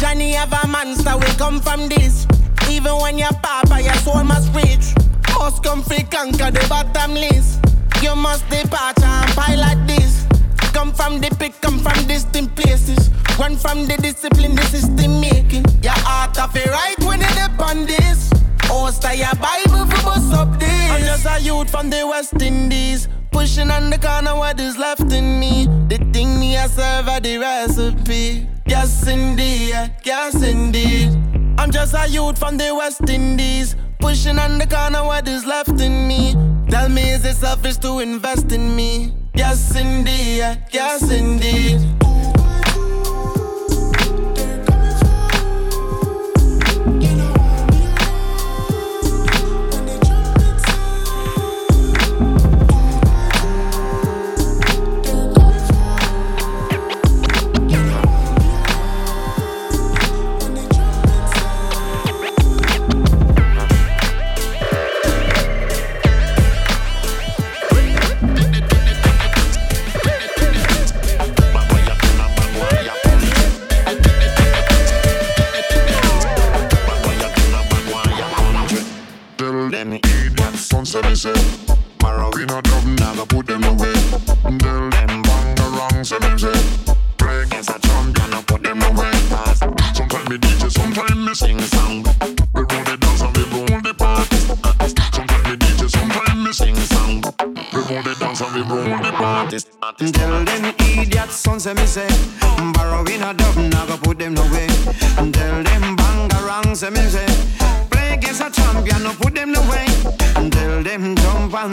Johnny 0.00 0.32
have 0.32 0.52
a 0.52 0.66
monster, 0.66 1.16
we 1.16 1.26
come 1.36 1.60
from 1.60 1.88
this. 1.88 2.26
Even 2.68 2.94
when 2.98 3.18
you're 3.18 3.30
papa, 3.42 3.80
your 3.82 3.94
soul 3.94 4.24
must 4.24 4.52
reach. 4.54 4.94
Must 5.38 5.62
come 5.62 5.82
free, 5.82 6.02
conquer 6.04 6.50
the 6.50 6.64
bottomless. 6.68 7.58
You 8.02 8.14
must 8.14 8.48
depart 8.48 9.02
and 9.02 9.30
pilot 9.32 9.86
this. 9.86 10.26
Come 10.72 10.92
from 10.92 11.20
the 11.20 11.34
pick, 11.38 11.60
come 11.60 11.78
from 11.78 12.06
distant 12.06 12.54
places. 12.54 13.10
Run 13.38 13.56
from 13.56 13.86
the 13.86 13.96
discipline, 13.96 14.54
the 14.54 14.62
system 14.62 15.20
making. 15.20 15.64
Your 15.82 15.92
heart 15.92 16.38
of 16.38 16.54
right 16.54 16.98
when 17.00 17.20
you 17.20 17.28
dip 17.28 17.58
on 17.60 17.86
this. 17.86 18.30
Oh, 18.70 18.90
stay 18.90 19.18
your 19.18 19.34
Bible 19.36 19.86
for 19.86 20.02
bust 20.04 20.32
up 20.34 20.58
this. 20.58 20.90
I'm 20.90 21.02
just 21.02 21.26
a 21.26 21.40
youth 21.40 21.70
from 21.70 21.90
the 21.90 22.06
West 22.06 22.40
Indies. 22.40 23.08
Pushing 23.30 23.70
on 23.70 23.90
the 23.90 23.98
corner 23.98 24.34
what 24.34 24.58
is 24.60 24.76
left 24.76 25.12
in 25.12 25.40
me. 25.40 25.66
The 25.88 25.98
thing 26.12 26.38
me 26.38 26.56
I 26.56 26.66
serve 26.66 27.08
are 27.08 27.20
the 27.20 27.38
recipe. 27.38 28.48
Yes, 28.66 29.06
indeed, 29.06 29.92
yes, 30.04 30.42
indeed. 30.42 31.12
I'm 31.58 31.70
just 31.70 31.94
a 31.94 32.08
youth 32.08 32.38
from 32.38 32.56
the 32.56 32.74
West 32.74 33.08
Indies. 33.08 33.76
Pushing 34.06 34.38
on 34.38 34.58
the 34.58 34.66
corner 34.68 35.02
what 35.02 35.26
is 35.26 35.44
left 35.44 35.80
in 35.80 36.06
me. 36.06 36.36
Tell 36.70 36.88
me, 36.88 37.10
is 37.10 37.24
it 37.24 37.34
selfish 37.34 37.76
to 37.78 37.98
invest 37.98 38.52
in 38.52 38.76
me? 38.76 39.12
Yes, 39.34 39.74
indeed, 39.74 40.62
yes, 40.70 41.10
indeed. 41.10 41.80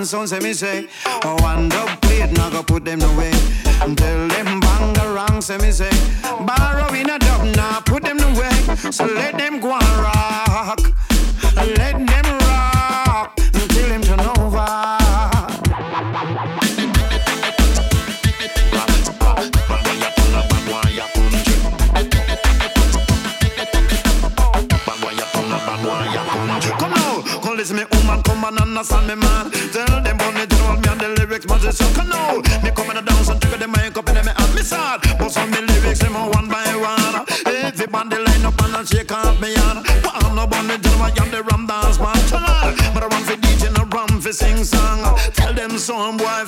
Sound 0.05 0.29
say 0.29 0.39
me 0.39 0.53
say 0.53 0.87
Oh, 1.05 1.35
one 1.41 1.69
dub 1.69 2.01
plate, 2.01 2.31
now 2.31 2.49
go 2.49 2.63
put 2.63 2.83
them 2.83 3.01
away 3.01 3.31
Tell 3.95 4.27
them 4.27 4.59
bang 4.59 4.97
around, 4.99 5.41
say 5.41 5.57
me 5.57 5.71
say 5.71 5.91
Borrow 6.23 6.93
in 6.93 7.09
a 7.09 7.19
dub, 7.19 7.55
now 7.55 7.79
put 7.81 8.03
them 8.03 8.19
away 8.19 8.51
So 8.91 9.05
let 9.05 9.37
them 9.37 9.59
go 9.59 9.71
and 9.73 9.82
and 38.83 38.89
shake 38.89 39.11
off 39.11 39.39
me 39.39 39.55
on 39.55 39.83
But 40.03 40.11
I'm 40.23 40.35
I'm 41.19 41.31
the 41.31 41.43
rum 41.43 41.65
dance 41.67 41.99
man 41.99 42.15
But 42.93 43.03
I 43.03 43.07
run 43.07 43.23
for 43.23 43.35
DJ 43.35 43.71
I 43.73 44.19
for 44.19 44.33
sing 44.33 44.63
song 44.63 45.17
Tell 45.33 45.53
some 45.77 46.17
boy. 46.17 46.43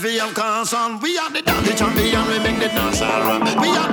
We 1.02 1.18
are 1.18 1.30
the 1.30 1.42
dance 1.42 1.80
champion, 1.80 2.28
we 2.28 2.40
make 2.40 2.60
the 2.60 2.68
dance 2.68 3.02
all 3.02 3.22
run. 3.22 3.62
We 3.62 3.70
are 3.70 3.92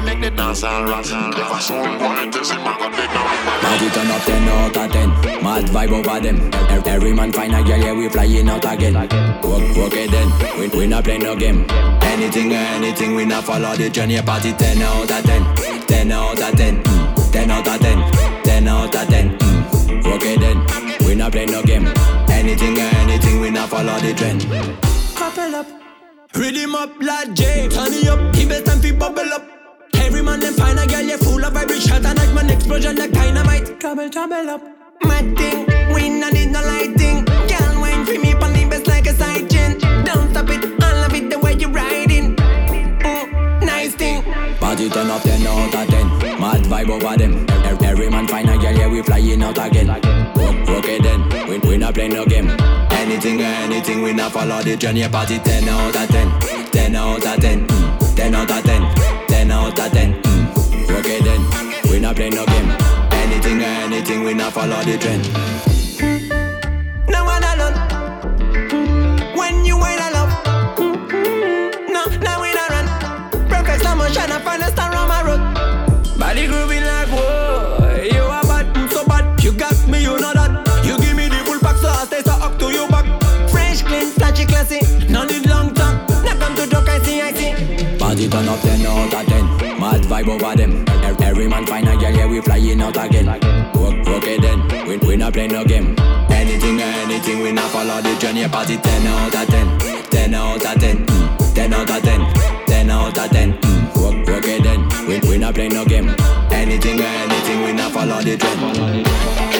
champion, 0.00 0.20
we 0.20 0.20
make 0.20 0.30
the 0.30 0.36
dance 0.36 0.62
all 0.62 0.84
run. 0.84 1.00
If 1.00 1.52
I 1.52 1.60
saw 1.60 1.98
boy, 1.98 2.30
this 2.30 2.50
is 2.50 2.56
my 2.56 2.76
god, 2.78 2.92
they 2.92 3.06
know. 3.06 3.30
Party 3.60 3.90
turn 3.90 4.10
up 4.10 4.22
10 4.22 4.48
out 4.48 4.76
of 4.76 4.92
10 4.92 5.42
Mad 5.42 5.64
vibe 5.66 5.92
over 5.92 6.20
them. 6.20 6.50
Every 6.86 7.12
man 7.12 7.32
find 7.32 7.54
a 7.54 7.62
girl, 7.62 7.78
yeah, 7.78 7.92
we 7.92 8.08
flying 8.08 8.48
out 8.48 8.64
again. 8.64 8.94
Work, 8.94 9.76
work 9.76 9.94
it 9.94 10.10
then, 10.10 10.58
we, 10.58 10.68
we 10.68 10.86
not 10.86 11.04
play 11.04 11.18
no 11.18 11.36
game. 11.36 11.66
Anything 12.02 12.52
or 12.52 12.56
anything, 12.56 13.14
we 13.14 13.24
not 13.24 13.44
follow 13.44 13.74
the 13.76 13.90
journey. 13.90 14.20
Party 14.22 14.52
10 14.52 14.82
out 14.82 15.10
of 15.10 15.24
10 15.24 15.86
10 15.86 16.12
out 16.12 16.40
of 16.40 16.56
10 16.56 16.82
mm. 16.82 17.32
10 17.32 17.50
out 17.50 17.68
of 17.68 17.80
10 17.80 18.42
10 18.42 18.68
out 18.68 18.94
of 18.94 19.08
10 19.08 19.38
mm. 19.38 20.04
Work 20.04 20.22
then, 20.40 21.06
we 21.06 21.14
not 21.14 21.32
play 21.32 21.46
no 21.46 21.62
game. 21.62 21.86
Anything 22.28 22.78
or 22.78 22.90
anything, 23.02 23.40
we 23.40 23.50
not 23.50 23.68
follow 23.68 23.98
the 24.00 24.14
trend. 24.14 24.42
Couple 25.14 25.54
up. 25.54 25.66
Rhythm 26.34 26.74
up, 26.74 26.90
lad 27.02 27.34
J. 27.34 27.68
Turn 27.68 27.92
it 27.92 28.06
up, 28.06 28.34
keep 28.34 28.50
it 28.50 28.64
time 28.64 28.80
fi 28.80 28.92
bubble 28.92 29.32
up 29.32 29.59
Every 30.20 30.32
man 30.32 30.40
them 30.40 30.52
find 30.52 30.78
a 30.78 30.86
girl, 30.86 31.00
you 31.00 31.16
full 31.16 31.42
of 31.42 31.54
vibration. 31.54 32.04
And 32.04 32.18
like 32.18 32.34
man 32.34 32.50
explosion 32.50 32.94
like 32.96 33.10
dynamite. 33.10 33.80
Trouble, 33.80 34.10
trouble 34.10 34.50
up. 34.50 34.60
Mad 35.02 35.34
thing, 35.34 35.64
we 35.94 36.10
not 36.10 36.34
need 36.34 36.50
no 36.50 36.60
lighting. 36.60 37.24
Girl, 37.24 37.80
wine 37.80 38.04
for 38.04 38.18
me 38.18 38.34
on 38.34 38.52
the 38.52 38.66
best 38.68 38.86
like 38.86 39.06
a 39.06 39.14
side 39.14 39.48
chain 39.48 39.78
Don't 40.04 40.28
stop 40.30 40.50
it, 40.50 40.62
I 40.82 41.00
love 41.00 41.14
it 41.14 41.30
the 41.30 41.38
way 41.38 41.54
you 41.54 41.68
riding. 41.68 42.36
Mm, 42.36 43.62
Nice 43.64 43.94
thing. 43.94 44.22
Party 44.58 44.90
turn 44.90 45.08
up 45.08 45.22
10 45.22 45.46
out 45.46 45.74
of 45.74 45.88
10 45.88 46.38
Mad 46.38 46.64
vibe 46.64 46.90
over 46.90 47.16
them. 47.16 47.46
Every 47.82 48.10
man 48.10 48.28
find 48.28 48.50
a 48.50 48.58
girl, 48.58 48.74
yeah, 48.74 48.88
we 48.88 49.02
flying 49.02 49.42
out 49.42 49.56
again. 49.56 49.86
Work, 49.88 50.68
work 50.68 50.84
then, 50.84 51.48
we, 51.48 51.56
we 51.66 51.78
not 51.78 51.94
play 51.94 52.08
no 52.08 52.26
game. 52.26 52.50
Anything 52.90 53.40
or 53.40 53.44
anything, 53.44 54.02
we 54.02 54.12
not 54.12 54.32
follow 54.32 54.60
the 54.60 54.76
journey 54.76 55.08
Party 55.08 55.38
10 55.38 55.66
out 55.66 55.96
of 55.96 56.08
10 56.10 56.40
10 56.72 56.94
out 56.94 57.24
of 57.24 57.40
10 57.40 57.66
mm. 57.66 58.16
10 58.16 58.34
out 58.34 58.50
of 58.50 58.62
10 58.64 59.19
10 59.40 59.50
out 59.52 59.78
of 59.78 59.92
10. 59.92 60.22
Mm. 60.22 60.98
Okay 60.98 61.18
then, 61.22 61.40
we 61.90 61.98
not 61.98 62.14
play 62.14 62.28
no 62.28 62.44
game. 62.44 62.70
Anything 63.10 63.62
or 63.62 63.74
anything, 63.86 64.22
we 64.22 64.34
not 64.34 64.52
follow 64.52 64.82
the 64.82 64.98
trend. 64.98 65.69
Turn 88.30 88.48
up 88.48 88.60
10 88.60 88.86
out 88.86 89.14
of 89.14 89.26
10 89.26 89.80
Mad 89.80 90.02
vibe 90.02 90.28
over 90.28 90.56
them. 90.56 90.84
Every 91.22 91.48
man 91.48 91.66
find 91.66 91.88
a 91.88 91.96
girl, 91.96 92.12
yeah, 92.12 92.26
we 92.26 92.40
flying 92.40 92.80
out 92.80 92.96
again. 92.96 93.28
It 94.22 94.42
then, 94.42 94.86
we, 94.86 94.96
we 94.98 95.16
not 95.16 95.32
play 95.32 95.48
no 95.48 95.64
game. 95.64 95.96
Anything 96.30 96.80
anything, 96.80 97.42
we 97.42 97.52
not 97.52 97.70
follow 97.70 98.00
the 98.00 98.14
journey. 98.20 98.46
Party 98.48 98.76
10 98.76 99.06
out 99.06 99.34
of 99.34 99.48
10 99.48 99.78
10 100.10 100.34
out 100.34 100.64
of 100.64 100.80
10 100.80 101.06
mm. 101.06 101.54
10 101.54 101.72
out 101.72 101.90
of 101.90 102.02
10 102.02 102.66
10 102.66 102.90
out 102.90 103.18
of 103.18 103.30
10 103.30 103.52
mm. 103.52 103.90
It 104.42 104.62
then, 104.62 104.88
we, 105.06 105.18
we 105.28 105.38
not 105.38 105.54
play 105.54 105.68
no 105.68 105.84
game. 105.84 106.08
Anything 106.50 107.00
anything, 107.00 107.62
we 107.62 107.72
not 107.72 107.92
follow 107.92 108.22
the 108.22 108.36
trend 108.36 109.59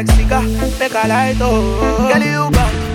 Like 0.00 0.16
cigar, 0.16 0.42
make 0.78 0.94
a 0.94 1.08
light 1.08 1.36
oh. 1.40 2.08
Girl, 2.08 2.22
you 2.22 2.50
bad, 2.50 2.89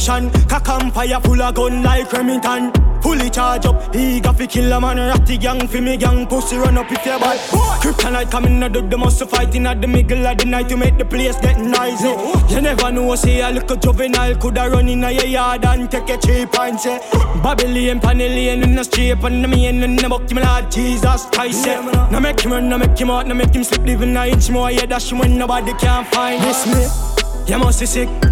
people. 0.00 0.30
Cock 0.48 0.68
and 0.68 0.92
fire 0.92 1.20
full 1.20 1.42
of 1.42 1.54
gun 1.54 1.82
like 1.82 2.12
Remington. 2.12 2.72
Fully 3.02 3.30
charge 3.30 3.64
up, 3.64 3.96
eager 3.96 4.32
fi 4.32 4.46
kill 4.46 4.72
a 4.72 4.80
man. 4.80 4.98
Ratty 4.98 5.38
gang 5.38 5.66
fi 5.66 5.80
me 5.80 5.96
gang, 5.96 6.26
pussy 6.26 6.56
run 6.56 6.76
up 6.76 6.90
if 6.92 7.04
you 7.06 7.18
bad. 7.18 7.38
Kryptonite 7.80 8.30
coming 8.30 8.62
out 8.62 8.76
of 8.76 8.90
the 8.90 8.98
muscle 8.98 9.26
fighting 9.26 9.66
at 9.66 9.80
the 9.80 9.86
middle 9.86 10.26
of 10.26 10.36
the 10.36 10.44
night 10.44 10.68
to 10.68 10.76
make 10.76 10.98
the 10.98 11.04
place 11.04 11.36
get 11.40 11.58
noisy. 11.58 12.08
You 12.54 12.60
never 12.60 12.92
know, 12.92 13.14
say 13.14 13.40
a 13.40 13.50
little 13.50 13.76
juvenile 13.76 14.34
coulda 14.36 14.68
run 14.68 14.88
in 14.88 15.02
a 15.02 15.10
your 15.10 15.24
yard 15.24 15.64
and 15.64 15.90
take 15.90 16.10
a 16.10 16.18
cheap 16.18 16.58
and 16.60 16.78
say 16.78 16.98
Babylon, 17.42 18.00
Panellian 18.00 18.62
in 18.64 18.74
the 18.74 18.84
street 18.84 19.12
and 19.12 19.44
the 19.44 19.48
main 19.48 19.82
in 19.82 19.96
the 19.96 20.08
buck, 20.08 20.30
me 20.30 20.42
Lord 20.42 20.70
Jesus 20.70 21.24
Christ. 21.32 21.66
Yeah. 21.66 22.08
Now 22.10 22.20
make 22.20 22.40
him 22.40 22.52
run, 22.52 22.68
now 22.68 22.76
make 22.76 22.98
him 22.98 23.10
out, 23.10 23.26
now 23.26 23.34
make 23.34 23.54
him 23.54 23.64
slip, 23.64 23.82
living 23.82 24.14
a 24.14 24.26
inch 24.26 24.50
more. 24.50 24.70
Yeah, 24.70 24.84
dash 24.84 25.10
when 25.10 25.38
nobody 25.38 25.72
can 25.72 26.04
find 26.04 26.42
this 26.42 26.66
me. 26.66 27.50
You 27.50 27.58
must 27.58 27.80
be 27.80 27.86
sick. 27.86 28.29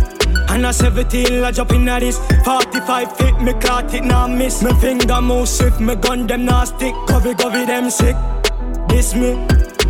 And 0.58 0.66
a 0.66 0.72
17, 0.72 1.44
I 1.44 1.52
jump 1.52 1.70
in 1.70 1.88
at 1.88 2.00
this 2.00 2.18
45 2.44 3.16
feet, 3.16 3.40
me 3.40 3.52
caught 3.60 3.94
it, 3.94 4.02
now 4.02 4.26
miss. 4.26 4.60
Me 4.60 4.72
finger 4.80 5.20
move 5.20 5.48
swift, 5.48 5.78
me 5.78 5.94
gun 5.94 6.26
them 6.26 6.46
now 6.46 6.64
stick. 6.64 6.96
Covey, 7.06 7.36
covey, 7.36 7.64
them 7.64 7.88
sick. 7.90 8.16
This 8.88 9.14
me 9.14 9.36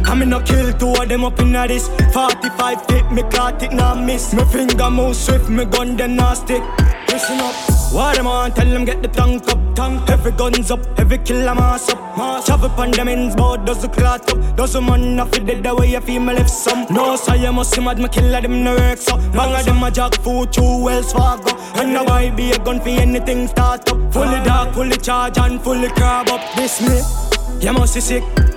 I 0.09 0.15
me 0.15 0.25
no 0.25 0.41
kill 0.41 0.73
two 0.73 0.91
of 0.91 1.07
them 1.07 1.23
up 1.23 1.39
in 1.39 1.55
at 1.55 1.69
this. 1.69 1.89
45 2.15 2.87
feet, 2.87 3.13
me 3.13 3.23
caught 3.25 3.63
it, 3.63 3.73
now 3.73 3.95
miss. 3.95 4.33
Me 4.33 4.43
finger 4.47 4.91
move 4.91 5.15
swift, 5.15 5.51
me 5.51 5.67
gun 5.67 5.99
them 5.99 6.17
now 6.17 6.33
stick. 6.33 6.63
Listen 7.09 7.39
up. 7.41 7.55
What 7.93 8.17
them 8.17 8.27
on, 8.27 8.53
tell 8.53 8.67
them 8.67 8.87
get 8.87 9.03
the 9.03 9.09
tank 9.09 9.47
up, 9.49 9.59
tank. 9.75 10.09
Every 10.09 10.33
guns 10.33 10.71
up, 10.71 10.81
every 10.99 11.19
kill 11.19 11.47
a 11.47 11.55
mass 11.55 11.91
up. 11.91 11.99
Mass 12.17 12.47
Shove 12.47 12.65
up 12.65 12.79
on 12.79 12.91
them 12.91 13.09
ends, 13.09 13.37
bout 13.37 13.67
does 13.67 13.83
the 13.83 13.89
clot 13.89 14.33
up. 14.33 14.57
Does 14.57 14.73
the 14.73 14.81
man 14.81 15.17
not 15.17 15.35
fit 15.35 15.45
dead 15.45 15.63
the 15.63 15.75
way 15.75 15.91
you 15.91 16.01
feel 16.01 16.23
me 16.23 16.33
left 16.33 16.49
some. 16.49 16.87
No, 16.89 17.17
so 17.17 17.35
you 17.35 17.53
must 17.53 17.75
see 17.75 17.83
mad, 17.83 17.99
me 17.99 18.09
killer 18.09 18.41
them 18.41 18.65
no 18.65 18.77
work 18.77 18.99
so 18.99 19.15
Bang 19.33 19.55
of 19.55 19.65
them 19.67 19.83
a 19.83 19.91
jack 19.91 20.15
food, 20.23 20.51
two 20.51 20.85
Wells 20.85 21.13
Fargo 21.13 21.55
And 21.75 21.93
now 21.93 22.07
I 22.07 22.31
be 22.31 22.53
a 22.53 22.59
gun 22.59 22.81
for 22.81 22.89
anything 22.89 23.47
start 23.47 23.87
up. 23.93 24.13
Fully 24.15 24.43
dark, 24.43 24.73
fully 24.75 24.97
charge 24.97 25.37
and 25.37 25.61
fully 25.61 25.91
crab 25.91 26.31
up. 26.31 26.41
This 26.57 26.81
me, 26.81 26.99
you 27.61 27.75
must 27.75 27.95
be 27.95 28.01
sick 28.01 28.48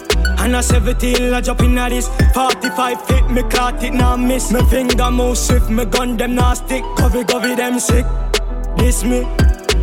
and 0.41 0.55
a 0.55 0.63
17, 0.63 1.33
I 1.33 1.41
jump 1.41 1.61
in 1.61 1.77
at 1.77 1.89
this. 1.89 2.09
45 2.33 3.05
feet, 3.05 3.29
me 3.29 3.43
caught 3.43 3.83
it, 3.83 3.93
now 3.93 4.15
miss. 4.15 4.51
Me 4.51 4.63
finger 4.65 5.11
move 5.11 5.37
swift, 5.37 5.69
me 5.69 5.85
gun 5.85 6.17
them 6.17 6.35
now 6.35 6.53
stick. 6.53 6.83
Covey, 6.97 7.23
covey, 7.23 7.55
them 7.55 7.79
sick. 7.79 8.05
This 8.77 9.03
me. 9.03 9.23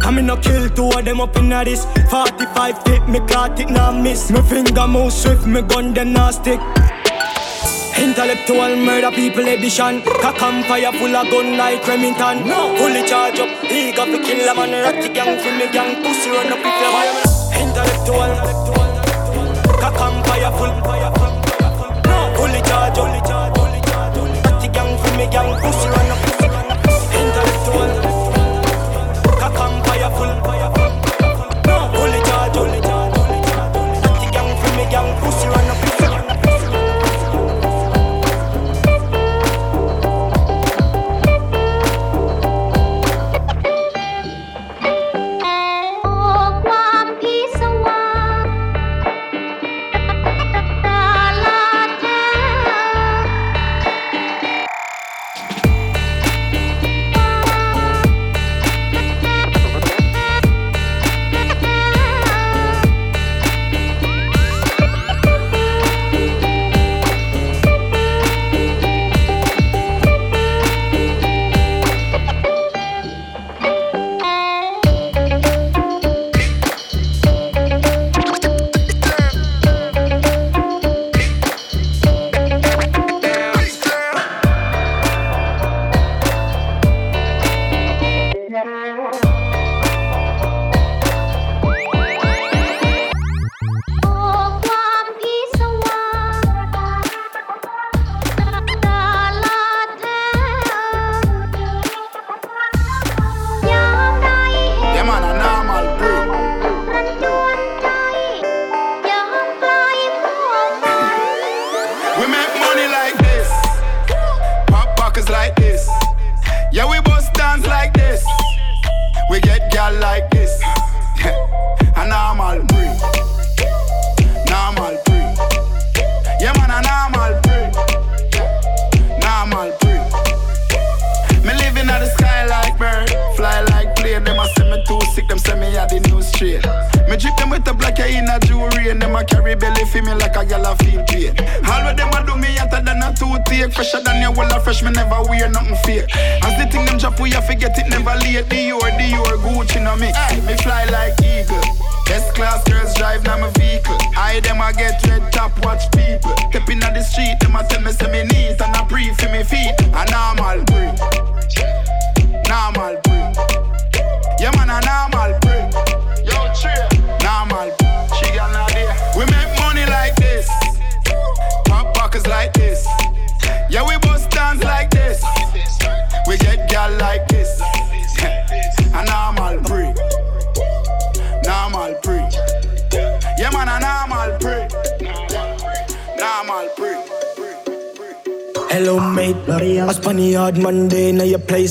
I 0.00 0.10
me 0.10 0.22
no 0.22 0.36
kill 0.36 0.68
two 0.70 0.90
of 0.90 1.04
them 1.04 1.20
up 1.20 1.36
in 1.36 1.52
a 1.52 1.64
this. 1.64 1.86
45 2.10 2.82
feet, 2.82 3.08
me 3.08 3.20
caught 3.20 3.58
it, 3.60 3.70
now 3.70 3.92
miss. 3.92 4.30
Me 4.30 4.42
finger 4.42 4.86
move 4.88 5.12
swift, 5.12 5.46
me 5.46 5.62
gun 5.62 5.94
them 5.94 6.12
now 6.12 6.30
stick. 6.30 6.60
Intellectual 7.96 8.76
murder 8.76 9.10
people 9.12 9.46
edition. 9.46 10.02
Cock 10.22 10.42
and 10.42 10.64
fire 10.66 10.92
full 10.92 11.14
of 11.14 11.30
gun 11.30 11.56
like 11.56 11.86
Remington. 11.86 12.42
Fully 12.78 13.06
charge 13.06 13.38
up, 13.38 13.64
eager 13.64 14.06
to 14.06 14.18
kill 14.26 14.48
a 14.48 14.54
man. 14.54 14.72
Ratty 14.72 15.08
gang 15.12 15.38
for 15.38 15.52
me 15.58 15.70
gang, 15.72 16.02
pussy 16.02 16.30
run 16.30 16.52
up 16.52 16.58
if 16.58 16.76
you 16.82 16.90
want 16.94 17.38
Intellectual 17.62 18.67
Cock 20.48 20.60
and 20.62 20.82
fire 20.82 21.12
full 21.12 22.36
Fully 22.36 22.62
charge 22.62 22.98
up 22.98 23.52
Ratty 24.44 24.68
gang 24.68 24.98
for 24.98 25.16
me 25.18 25.26
gang, 25.30 25.60
pussy 25.60 25.88
run 25.88 26.10
up 26.10 26.47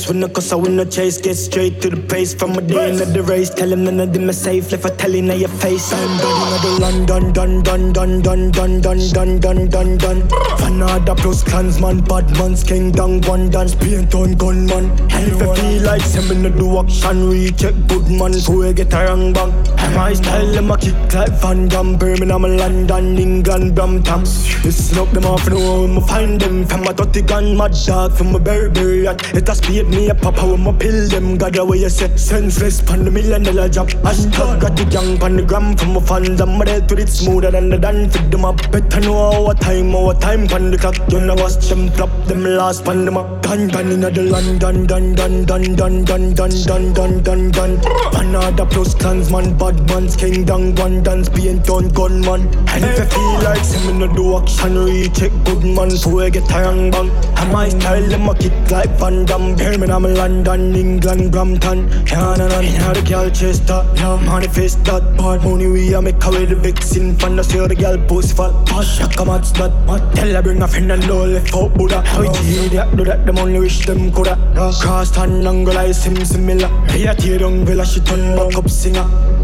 When 0.07 0.21
the 0.21 0.29
cause 0.29 0.53
I 0.53 0.55
win 0.55 0.77
no 0.77 0.85
chase. 0.85 1.19
Get 1.19 1.35
straight 1.35 1.81
to 1.81 1.89
the 1.89 1.97
pace 1.97 2.33
from 2.33 2.57
a 2.57 2.61
day 2.61 2.91
into 2.91 3.05
the 3.05 3.21
race. 3.23 3.49
Tell 3.49 3.71
him 3.71 3.83
none 3.83 3.99
of 3.99 4.13
them 4.13 4.29
are 4.29 4.33
safe. 4.33 4.71
If 4.71 4.85
I 4.85 4.89
tell 4.89 5.11
him 5.13 5.25
your 5.25 5.49
face, 5.49 5.91
I'm 5.91 6.17
done. 6.17 6.79
London, 6.79 7.33
done, 7.33 7.63
done, 7.63 7.91
done, 7.91 8.21
done, 8.21 8.51
done, 8.51 8.79
done, 8.81 9.09
done, 9.11 9.39
done, 9.39 9.67
done, 9.67 9.97
done. 9.97 10.21
Fanada 10.59 11.15
plus 11.17 11.43
clansman, 11.43 12.01
bad 12.01 12.31
man's 12.37 12.63
king 12.63 12.91
down, 12.91 13.21
one 13.23 13.49
dance, 13.49 13.75
paint 13.75 14.15
on 14.15 14.35
gunman. 14.35 14.91
And 15.11 15.27
if 15.27 15.41
I 15.41 15.55
feel 15.55 15.83
like 15.83 16.01
sending 16.01 16.43
the 16.43 16.51
do 16.51 16.79
action, 16.79 17.29
recheck 17.29 17.75
good 17.87 18.09
man, 18.09 18.33
so 18.33 18.63
I 18.63 18.71
get 18.71 18.93
a 18.93 19.07
wrong 19.07 19.33
bang. 19.33 19.51
My 19.97 20.13
style, 20.13 20.51
them 20.51 20.69
a 20.69 20.77
kick 20.77 21.13
like 21.13 21.31
Van 21.41 21.67
Damme, 21.67 21.97
Birmingham, 21.97 22.43
London, 22.43 23.17
England, 23.17 23.73
Brampton. 23.73 24.21
Listen 24.63 24.99
up, 24.99 25.09
them 25.11 25.25
off 25.25 25.45
the 25.45 25.55
home, 25.55 26.01
find 26.01 26.39
them 26.39 26.65
from 26.65 26.83
a 26.83 26.93
dirty 26.93 27.21
gun, 27.21 27.57
mad 27.57 27.73
dog 27.85 28.13
from 28.13 28.35
a 28.35 28.39
Burberry 28.39 29.05
hat. 29.05 29.33
It 29.33 29.47
has 29.47 29.59
paid 29.59 29.87
me 29.87 30.09
a 30.09 30.15
papa 30.15 30.45
when 30.45 30.63
my 30.63 30.73
pill 30.73 31.07
them. 31.09 31.37
God, 31.37 31.57
away 31.57 31.79
you 31.79 31.89
say 31.89 32.15
senseless 32.15 32.81
pan 32.81 33.05
the 33.05 33.11
million 33.11 33.43
dollar 33.43 33.69
job. 33.69 33.89
Hashtag 34.05 34.61
got 34.61 34.75
the 34.75 34.83
young 34.85 35.17
pan 35.17 35.37
the 35.37 35.43
gram 35.43 35.75
from 35.75 35.93
my 35.93 36.01
fans. 36.01 36.41
I'm 36.41 36.59
ready 36.59 36.85
to 36.85 37.01
it 37.01 37.09
smoother 37.09 37.49
than 37.49 37.69
the 37.69 37.77
dance. 37.77 38.15
Fit 38.15 38.29
them 38.29 38.45
up, 38.45 38.57
better 38.71 38.99
know 38.99 39.47
our 39.47 39.53
time, 39.55 39.95
our 39.95 40.13
time 40.13 40.47
pan 40.47 40.69
the 40.69 40.77
clock. 40.77 40.95
You 41.11 41.21
know 41.21 41.35
watch 41.35 41.57
them 41.69 41.89
flop 41.91 42.11
them 42.27 42.43
last 42.43 42.85
pan 42.85 43.05
them 43.05 43.17
up. 43.17 43.41
Done 43.41 43.67
done 43.67 43.91
in 43.91 44.01
the 44.01 44.11
London, 44.11 44.85
done 44.85 45.15
done 45.15 45.45
done 45.45 45.45
done 45.45 46.05
done 46.05 46.33
done 46.35 46.63
done 46.63 46.93
done 46.93 47.23
done 47.23 47.51
done. 47.51 47.79
Another 48.13 48.65
plus 48.65 48.93
clansman, 48.93 49.57
bad 49.71 49.89
man's 49.89 50.15
king 50.15 50.45
down 50.45 50.73
one 50.75 51.03
dance, 51.03 51.29
paint 51.29 51.69
on 51.69 51.89
gunman. 51.89 52.41
And 52.69 52.83
if 52.85 53.01
I 53.01 53.05
feel 53.05 53.33
like 53.43 53.63
send 53.63 53.99
me 53.99 54.05
no 54.05 54.13
do 54.13 54.37
action, 54.37 54.77
recheck 54.77 55.31
good 55.43 55.63
man, 55.63 55.91
so 55.91 56.19
I 56.19 56.29
get 56.29 56.49
a 56.51 56.61
wrong 56.61 56.91
bang. 56.91 57.09
And 57.37 57.51
my 57.51 57.69
style, 57.69 58.07
them 58.07 58.29
a 58.29 58.35
kick 58.35 58.71
like 58.71 58.89
Van 58.99 59.25
Damme. 59.25 59.55
Birmingham, 59.55 60.03
London, 60.03 60.75
England, 60.75 61.31
Brampton. 61.31 61.89
Can't 62.05 62.41
and 62.41 62.53
on 62.53 62.93
the 62.93 63.03
girl 63.07 63.29
chase 63.29 63.59
that. 63.59 63.85
Yeah, 63.97 64.15
manifest 64.25 64.83
that 64.85 65.17
bad 65.17 65.43
money. 65.43 65.67
We 65.67 65.93
a 65.93 66.01
make 66.01 66.23
away 66.23 66.45
the 66.45 66.55
vixen. 66.55 67.17
Fan 67.17 67.35
the 67.35 67.43
see 67.43 67.59
the 67.59 67.75
girl 67.75 67.97
post 68.07 68.37
fat. 68.37 68.53
Push, 68.67 69.01
I 69.01 69.11
come 69.13 69.29
out, 69.29 69.45
mad. 69.59 70.15
Tell 70.15 70.33
her 70.33 70.41
bring 70.41 70.61
a 70.61 70.67
friend 70.67 70.91
and 70.91 71.07
no 71.07 71.25
left 71.25 71.53
out 71.53 71.73
Buddha. 71.73 72.01
How 72.01 72.21
it 72.21 72.39
idiot 72.41 72.95
do 72.95 73.03
that, 73.05 73.25
them 73.25 73.37
only 73.37 73.59
wish 73.59 73.85
them 73.85 74.11
coulda. 74.11 74.35
Cross 74.55 75.17
and 75.17 75.45
angle 75.45 75.73
like 75.73 75.93
sim 75.93 76.15
similar. 76.23 76.69
Hey, 76.87 77.09
I 77.09 77.13
tear 77.13 77.39
down 77.39 77.65
villa, 77.65 77.85
she 77.85 77.99
turn 77.99 78.35
back 78.37 78.55
up 78.57 78.69
singer. 78.69 79.05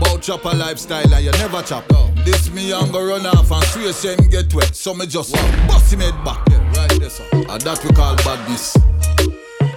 Bout 0.00 0.22
chop 0.22 0.44
a 0.44 0.48
lifestyle 0.48 1.14
and 1.14 1.24
you 1.24 1.32
never 1.32 1.62
chop. 1.62 1.84
This 2.24 2.50
me 2.50 2.72
I'm 2.72 2.90
gonna 2.90 3.06
run 3.06 3.26
off 3.26 3.50
and 3.50 3.64
swear 3.66 4.16
him 4.16 4.28
get 4.28 4.52
wet, 4.52 4.74
so 4.74 4.94
me 4.94 5.06
just 5.06 5.32
bust 5.68 5.92
him 5.92 6.00
head 6.00 6.24
back. 6.24 6.42
Yeah, 6.50 6.72
right 6.74 6.98
there, 6.98 7.08
sir. 7.08 7.24
And 7.32 7.60
that 7.62 7.84
we 7.84 7.90
call 7.90 8.16
badness. 8.16 8.76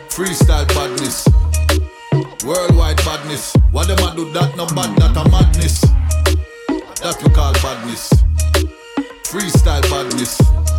Freestyle 0.09 0.67
badness. 0.69 1.27
Worldwide 2.43 2.97
badness. 2.97 3.53
What 3.71 3.87
them 3.87 3.99
a 3.99 4.15
do 4.15 4.31
that 4.33 4.57
no 4.57 4.65
bad, 4.65 4.97
that 4.97 5.15
a 5.15 5.29
madness. 5.29 5.81
That 7.01 7.21
we 7.23 7.29
call 7.29 7.53
badness. 7.53 8.11
Freestyle 9.23 9.83
badness. 9.91 10.78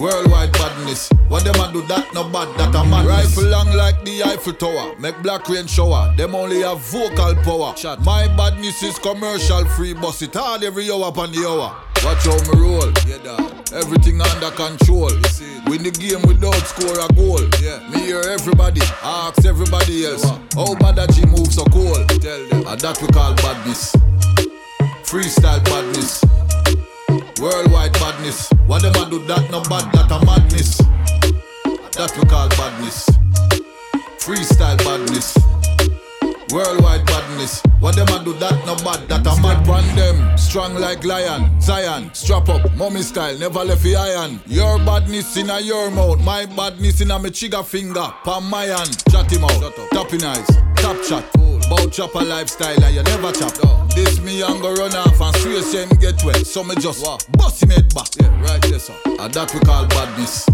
Worldwide 0.00 0.52
badness. 0.52 1.10
What 1.28 1.44
them 1.44 1.54
a 1.56 1.72
do 1.72 1.82
that 1.86 2.12
no 2.14 2.24
bad, 2.28 2.48
that 2.58 2.74
a 2.74 2.84
madness. 2.84 3.36
Rifle 3.36 3.50
long 3.50 3.72
like 3.76 4.04
the 4.04 4.22
Eiffel 4.24 4.54
Tower. 4.54 4.96
Make 4.98 5.20
black 5.22 5.48
rain 5.48 5.66
shower. 5.66 6.14
Them 6.16 6.34
only 6.34 6.62
have 6.62 6.80
vocal 6.80 7.34
power. 7.42 7.74
My 8.00 8.26
badness 8.36 8.82
is 8.82 8.98
commercial 8.98 9.64
free. 9.66 9.92
Bust 9.92 10.22
it 10.22 10.34
hard 10.34 10.64
every 10.64 10.90
hour 10.90 11.08
upon 11.08 11.32
the 11.32 11.46
hour. 11.46 11.76
Watch 12.04 12.24
how 12.24 12.36
me 12.50 12.60
roll. 12.60 12.92
Yeah, 13.06 13.18
dog. 13.22 13.68
Everything 13.72 14.20
under 14.20 14.50
control. 14.50 15.12
Win 15.66 15.82
the 15.84 15.92
game 15.94 16.22
without 16.26 16.54
score 16.66 16.98
a 16.98 17.08
goal. 17.14 17.40
Yeah. 17.62 17.78
Me 17.90 18.00
hear 18.06 18.20
everybody, 18.20 18.80
ask 19.02 19.44
everybody 19.44 20.06
else. 20.06 20.24
How 20.54 20.74
bad 20.80 20.96
that 20.96 21.14
she 21.14 21.24
move 21.26 21.52
so 21.52 21.64
cold. 21.66 22.08
Tell 22.20 22.44
them. 22.48 22.66
And 22.66 22.80
that 22.80 23.00
we 23.00 23.08
call 23.08 23.34
badness. 23.36 23.94
Freestyle 25.06 25.62
badness. 25.64 26.24
Worldwide 27.42 27.92
badness. 27.94 28.48
What 28.66 28.82
them 28.82 28.94
a 28.94 29.10
do 29.10 29.18
that 29.26 29.50
no 29.50 29.62
bad, 29.62 29.90
that 29.92 30.12
a 30.12 30.24
madness. 30.24 30.78
That 31.98 32.16
we 32.16 32.22
call 32.30 32.48
badness. 32.50 33.10
Freestyle 34.22 34.78
badness. 34.78 35.36
Worldwide 36.54 37.04
badness. 37.04 37.60
What 37.80 37.96
them 37.96 38.06
a 38.14 38.22
do 38.24 38.32
that 38.34 38.64
no 38.64 38.76
bad, 38.76 39.08
that 39.08 39.26
a 39.26 39.42
mad 39.42 39.68
on 39.68 39.96
them. 39.96 40.38
Strong 40.38 40.76
like 40.76 41.02
lion, 41.02 41.60
Zion, 41.60 42.14
strap 42.14 42.48
up, 42.48 42.72
mommy 42.76 43.02
style, 43.02 43.36
never 43.36 43.64
left 43.64 43.82
the 43.82 43.96
iron. 43.96 44.38
Your 44.46 44.78
badness 44.78 45.36
in 45.36 45.50
a 45.50 45.60
your 45.60 45.90
mouth, 45.90 46.20
my 46.22 46.46
badness 46.46 47.00
in 47.00 47.10
a 47.10 47.18
me 47.18 47.30
trigger 47.30 47.64
finger, 47.64 48.14
palm 48.22 48.48
my 48.48 48.66
hand. 48.66 49.02
Chat 49.10 49.32
him 49.32 49.42
out, 49.42 49.74
tapping 49.90 50.22
eyes, 50.22 50.46
top 50.76 50.96
chat. 51.02 51.51
Bout 51.68 51.92
chop 51.92 52.14
a 52.14 52.18
lifestyle 52.18 52.82
and 52.84 52.94
you 52.94 53.02
never 53.02 53.32
chop. 53.32 53.54
This 53.94 54.20
me 54.20 54.38
young 54.38 54.60
go 54.60 54.72
run 54.74 54.94
off 54.94 55.20
and 55.20 55.36
say 55.64 55.84
him 55.84 55.88
get 55.98 56.22
wet, 56.24 56.46
so 56.46 56.64
me 56.64 56.74
just 56.76 57.04
bust 57.32 57.62
him 57.62 57.70
head 57.70 57.94
back. 57.94 58.08
Yeah, 58.20 58.42
right 58.42 58.62
there, 58.62 58.78
sir. 58.78 58.94
And 59.04 59.32
that 59.34 59.52
we 59.52 59.60
call 59.60 59.86
badness. 59.86 60.46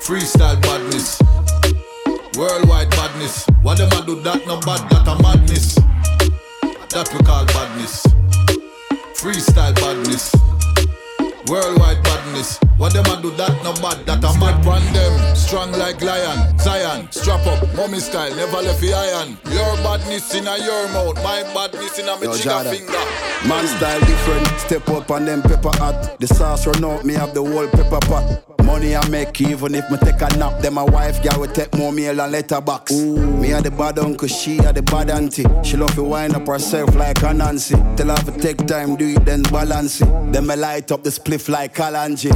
Freestyle 0.00 0.60
badness. 0.62 1.20
Worldwide 2.36 2.90
badness. 2.90 3.46
What 3.62 3.78
them 3.78 3.90
a 3.92 4.04
do 4.06 4.20
that 4.22 4.46
no 4.46 4.60
bad, 4.60 4.88
that 4.90 5.08
a 5.08 5.22
madness. 5.22 5.74
That 6.90 7.10
we 7.12 7.18
call 7.24 7.44
badness. 7.46 8.06
Freestyle 9.14 9.74
badness. 9.74 10.34
Worldwide 11.48 12.02
badness. 12.02 12.58
What 12.76 12.92
them 12.92 13.06
a 13.06 13.22
do 13.22 13.30
that 13.36 13.62
no 13.62 13.72
bad, 13.80 14.04
that 14.06 14.24
a 14.24 14.38
mad 14.38 14.66
on 14.66 14.82
them. 14.92 15.36
Strong 15.36 15.72
like 15.72 16.02
lion, 16.02 16.58
Zion, 16.58 17.10
strap 17.10 17.46
up, 17.46 17.62
mommy 17.74 18.00
style, 18.00 18.34
never 18.34 18.60
left 18.62 18.80
the 18.80 18.92
iron. 18.92 19.38
Your 19.46 19.76
badness 19.78 20.34
in 20.34 20.46
a 20.46 20.58
your 20.58 20.88
mouth, 20.88 21.16
my 21.22 21.42
badness 21.54 21.98
in 21.98 22.08
a 22.08 22.18
me 22.18 22.26
Jada. 22.26 22.70
finger. 22.70 23.48
Man 23.48 23.66
style 23.66 24.00
different, 24.00 24.46
step 24.58 24.88
up 24.88 25.10
on 25.10 25.24
them 25.24 25.40
pepper 25.42 25.70
hot. 25.78 26.18
The 26.18 26.26
sauce 26.26 26.66
run 26.66 26.84
out, 26.84 27.04
me 27.04 27.14
have 27.14 27.32
the 27.32 27.42
whole 27.42 27.68
pepper 27.68 28.00
pot. 28.06 28.42
Money 28.66 28.96
I 28.96 29.08
make 29.08 29.40
even 29.40 29.76
if 29.76 29.88
me 29.90 29.96
take 29.98 30.20
a 30.20 30.36
nap, 30.36 30.60
then 30.60 30.74
my 30.74 30.82
wife 30.82 31.22
girl 31.22 31.40
will 31.40 31.46
take 31.46 31.72
more 31.76 31.92
meal 31.92 32.20
and 32.20 32.32
letterbox. 32.32 32.92
Me 32.92 33.52
a 33.52 33.62
the 33.62 33.70
bad 33.70 34.00
uncle, 34.00 34.26
she 34.26 34.58
a 34.58 34.72
the 34.72 34.82
bad 34.82 35.08
auntie. 35.08 35.46
She 35.62 35.76
love 35.76 35.94
to 35.94 36.02
wind 36.02 36.34
up 36.34 36.48
herself 36.48 36.94
like 36.96 37.22
a 37.22 37.32
Nancy. 37.32 37.76
Tell 37.96 38.08
her 38.08 38.16
to 38.16 38.32
take 38.40 38.66
time, 38.66 38.96
do 38.96 39.06
it 39.06 39.24
then 39.24 39.42
balance 39.44 40.00
it. 40.02 40.32
Then 40.32 40.48
me 40.48 40.56
light 40.56 40.90
up 40.90 41.04
the 41.04 41.12
spliff 41.36 41.48
like 41.48 41.74
Kalanji. 41.74 42.30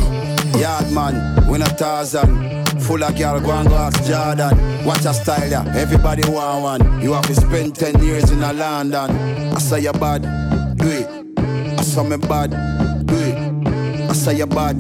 Yard 0.61 0.93
man, 0.93 1.47
we 1.49 1.59
not 1.59 1.79
Tarzan. 1.79 2.65
Full 2.81 3.03
of 3.05 3.17
girl, 3.17 3.41
go 3.41 3.51
and 3.53 3.69
go 3.69 3.75
ask 3.75 4.05
Jordan. 4.05 4.85
Watch 4.85 5.05
your 5.05 5.13
style, 5.13 5.49
yeah. 5.49 5.65
Everybody 5.77 6.29
want 6.29 6.63
one. 6.63 7.03
You 7.03 7.13
have 7.13 7.27
to 7.27 7.35
spend 7.35 7.77
10 7.77 8.03
years 8.03 8.31
in 8.31 8.43
a 8.43 8.53
London. 8.53 9.11
I 9.55 9.59
say 9.59 9.81
you 9.81 9.93
bad, 9.93 10.23
do 10.77 10.89
it. 10.89 11.09
I 11.79 11.83
saw 11.83 12.03
me 12.03 12.17
bad, 12.17 12.51
do 13.07 13.15
it. 13.17 14.11
I 14.11 14.13
say 14.13 14.37
you 14.37 14.47
bad, 14.47 14.79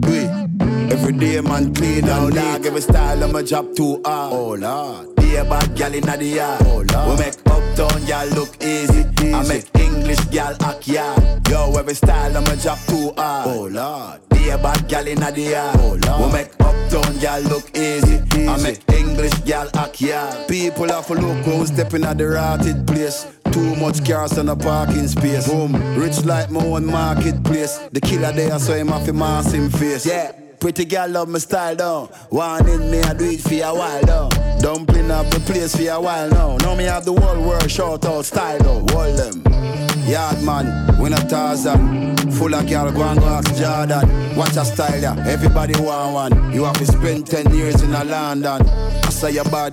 do 0.00 0.12
it. 0.12 0.92
Every 0.92 1.12
day 1.12 1.40
man 1.40 1.74
clean 1.74 2.08
and 2.08 2.34
dog, 2.34 2.66
every 2.66 2.80
style 2.80 3.22
of 3.22 3.32
my 3.32 3.42
job 3.42 3.74
too 3.74 4.00
hard. 4.04 4.32
Oh 4.32 4.54
lord, 4.54 5.16
be 5.16 5.36
a 5.36 5.44
bad 5.44 5.74
gal 5.76 5.94
inna 5.94 6.16
the 6.16 6.24
yard. 6.24 6.62
Oh 6.66 6.84
lord, 6.92 7.18
we 7.18 7.24
make 7.24 7.34
uptown 7.46 8.04
gal 8.06 8.26
look 8.28 8.62
easy. 8.62 9.04
I 9.32 9.46
make 9.48 9.66
English 10.08 10.26
gal 10.26 10.56
act 10.62 10.86
yard. 10.86 11.48
Yo, 11.48 11.72
every 11.76 11.94
style 11.94 12.36
of 12.36 12.46
my 12.46 12.54
job 12.54 12.78
too 12.86 13.12
hard. 13.16 13.48
Oh 13.48 13.66
lord, 13.66 14.20
be 14.28 14.50
a 14.50 14.56
bad 14.56 14.86
gal 14.86 15.04
inna 15.04 15.32
the 15.32 15.40
yard. 15.40 15.76
Oh 15.80 15.98
lord, 16.06 16.26
we 16.26 16.32
make 16.32 16.52
uptown 16.60 17.18
gal 17.18 17.40
look 17.40 17.76
easy. 17.76 18.22
I 18.46 18.56
make 18.62 18.88
English 18.92 19.34
gal 19.40 19.68
act 19.74 20.00
yard. 20.00 20.46
People 20.46 20.86
have 20.90 21.08
to 21.08 21.14
look 21.14 21.44
who's 21.44 21.70
stepping 21.70 22.04
at 22.04 22.18
the 22.18 22.28
rotted 22.28 22.86
place. 22.86 23.26
Too 23.50 23.74
much 23.76 24.06
cars 24.06 24.38
on 24.38 24.48
a 24.48 24.54
parking 24.54 25.08
space. 25.08 25.48
Boom, 25.48 25.74
rich 25.98 26.24
like 26.24 26.52
my 26.52 26.64
own 26.64 26.86
marketplace. 26.86 27.78
The 27.90 28.00
killer 28.00 28.30
there, 28.30 28.60
so 28.60 28.74
him 28.74 28.88
have 28.88 29.06
to 29.06 29.12
mask 29.12 29.56
him 29.56 29.70
face. 29.70 30.06
Yeah. 30.06 30.30
Pretty 30.60 30.84
girl 30.84 31.08
love 31.08 31.28
my 31.28 31.40
style 31.40 31.74
down. 31.74 32.06
One 32.30 32.68
in 32.68 32.92
me, 32.92 33.00
I 33.00 33.12
do 33.12 33.24
it 33.24 33.40
for 33.40 33.54
a 33.54 33.74
while 33.74 34.04
down. 34.04 34.30
Dumpling 34.60 35.10
up 35.10 35.26
the 35.30 35.40
place 35.40 35.74
for 35.74 35.90
a 35.90 36.00
while 36.00 36.30
now. 36.30 36.56
Now 36.58 36.76
me 36.76 36.84
have 36.84 37.04
the 37.04 37.12
whole 37.12 37.42
world 37.42 37.68
short 37.68 38.04
out 38.04 38.24
style 38.24 38.58
though. 38.60 38.86
Hold 38.94 39.18
them. 39.18 39.75
Yard 40.06 40.42
man, 40.44 40.98
we 41.00 41.08
not 41.10 41.28
Tarzan. 41.28 42.16
Full 42.32 42.54
of 42.54 42.68
girl, 42.68 42.92
go 42.92 43.02
and 43.02 43.18
go 43.18 43.26
ask 43.26 43.48
Jordan. 43.56 44.36
Watch 44.36 44.56
a 44.56 44.64
style 44.64 45.00
yeah. 45.00 45.24
Everybody 45.26 45.74
want 45.80 46.32
one. 46.32 46.52
You 46.52 46.64
have 46.64 46.78
to 46.78 46.86
spend 46.86 47.26
10 47.26 47.52
years 47.54 47.82
in 47.82 47.92
a 47.92 48.04
London. 48.04 48.62
I 48.68 49.10
say 49.10 49.32
you 49.32 49.44
bad, 49.44 49.72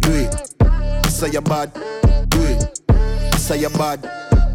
do 0.00 0.12
it. 0.12 0.54
I 0.60 1.08
say 1.08 1.30
you 1.30 1.40
bad, 1.40 1.72
do 2.28 2.42
it. 2.42 2.80
I 2.88 3.36
say 3.36 3.60
you 3.60 3.68
bad, 3.70 4.02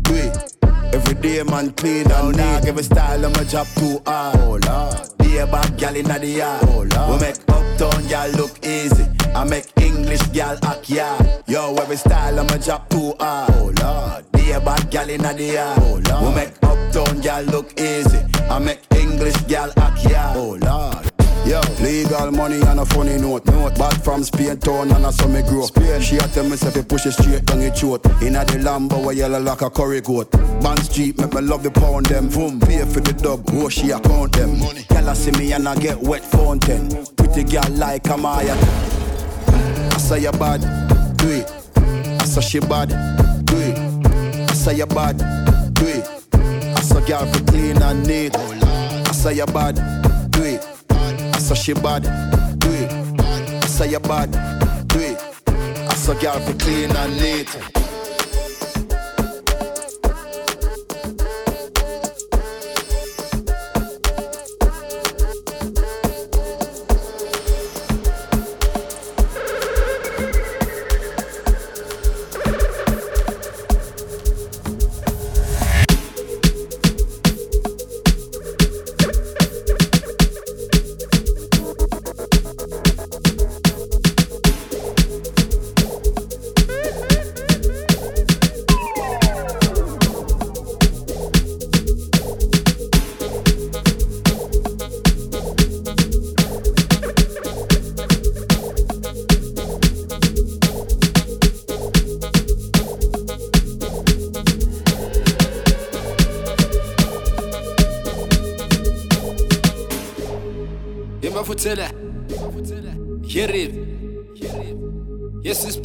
do 0.04 0.14
it. 0.14 0.54
Every 0.94 1.16
day 1.16 1.42
man 1.44 1.72
clean 1.72 2.12
and 2.12 2.38
dog. 2.38 2.66
Every 2.66 2.84
style 2.84 3.26
of 3.26 3.36
my 3.36 3.44
job 3.46 3.68
too 3.76 4.02
hard. 4.06 4.36
Oh 4.40 4.60
lord. 4.68 5.23
A 5.36 5.48
bad 5.48 5.78
gal 5.78 5.96
inna 5.96 6.20
the 6.20 6.28
yard. 6.28 6.64
Oh 6.70 6.86
lord. 6.96 7.22
We 7.22 7.28
make 7.28 7.40
uptown 7.50 8.08
gal 8.08 8.30
look 8.32 8.66
easy. 8.66 9.06
I 9.36 9.44
make 9.44 9.66
English 9.82 10.22
gal 10.32 10.58
act 10.64 10.90
yard. 10.90 11.44
Yo, 11.48 11.76
every 11.76 11.98
style 11.98 12.44
my 12.44 12.58
job 12.58 12.88
too 12.90 13.14
hard. 13.20 13.52
Oh 13.56 13.74
lord. 13.82 14.26
A 14.36 14.60
bad 14.60 14.92
gal 14.92 15.10
inna 15.10 15.34
the 15.34 15.44
yard. 15.44 15.80
Oh 15.82 16.02
lord. 16.08 16.28
We 16.28 16.36
make 16.36 16.54
uptown 16.62 17.22
gal 17.22 17.44
look 17.44 17.80
easy. 17.80 18.20
I 18.50 18.60
make 18.60 18.82
English 18.96 19.36
gal 19.48 19.72
act 19.78 20.04
yard. 20.06 20.38
Oh 20.38 20.58
lord. 20.62 21.13
Yo, 21.46 21.60
legal 21.82 22.32
money 22.32 22.62
and 22.62 22.80
a 22.80 22.86
funny 22.86 23.18
note. 23.18 23.46
note. 23.48 23.78
Bad 23.78 24.02
from 24.02 24.24
Spain 24.24 24.58
town 24.60 24.90
and 24.92 25.06
a 25.06 25.12
some 25.12 25.34
me 25.34 25.42
grow. 25.42 25.66
Spain. 25.66 26.02
She 26.02 26.16
a 26.16 26.22
tell 26.22 26.48
me 26.48 26.56
say 26.56 26.82
push 26.84 27.06
it 27.06 27.12
straight 27.12 27.44
down 27.46 27.62
your 27.62 27.72
throat. 27.72 28.06
Inna 28.22 28.46
the 28.46 28.60
Lambo 28.60 29.04
where 29.04 29.14
yellow 29.14 29.42
like 29.42 29.62
a 29.62 29.70
curry 29.70 30.00
goat. 30.00 30.32
Band 30.32 30.80
Street 30.84 31.20
make 31.20 31.34
me 31.34 31.42
love 31.42 31.62
the 31.62 31.70
pound 31.72 32.06
them. 32.06 32.30
Boom, 32.30 32.62
pay 32.62 32.86
for 32.86 33.02
the 33.02 33.12
dub. 33.12 33.44
Oh, 33.52 33.68
she 33.68 33.92
account 33.92 34.32
them. 34.34 34.58
Money. 34.58 34.86
Girl 34.88 35.10
I 35.10 35.14
see 35.14 35.32
me 35.32 35.52
and 35.52 35.68
I 35.68 35.76
get 35.76 35.98
wet 36.00 36.24
fountain. 36.24 36.88
Pretty 37.18 37.44
girl 37.44 37.70
like 37.72 38.08
a 38.08 38.16
Maya. 38.16 38.56
I 38.56 39.98
say 39.98 40.22
you 40.22 40.32
bad, 40.32 40.62
do 41.18 41.30
it. 41.30 41.52
I 42.22 42.26
say 42.26 42.42
she 42.42 42.60
bad, 42.62 42.88
do 43.46 43.58
it. 43.58 43.78
I 44.50 44.54
say 44.54 44.78
you 44.78 44.86
bad, 44.86 45.18
do 45.74 45.88
it. 45.88 46.08
I 46.34 46.82
say 46.82 47.06
girl 47.06 47.26
for 47.26 47.44
clean 47.46 47.82
and 47.82 48.08
neat. 48.08 48.32
Oh, 48.34 49.04
I 49.08 49.12
say 49.12 49.34
you 49.34 49.46
bad, 49.48 49.76
do 49.76 50.10
it. 50.10 50.13
I 51.44 51.46
say 51.46 51.56
she 51.56 51.74
bad, 51.74 52.04
do 52.58 52.70
it. 52.72 52.90
I 53.20 53.66
say 53.66 53.92
you 53.92 54.00
bad, 54.00 54.32
do 54.88 55.00
it. 55.00 55.22
I 55.46 55.94
say 55.94 56.18
girl 56.22 56.40
for 56.40 56.54
clean 56.54 56.90
and 56.96 57.18
neat. 57.20 57.83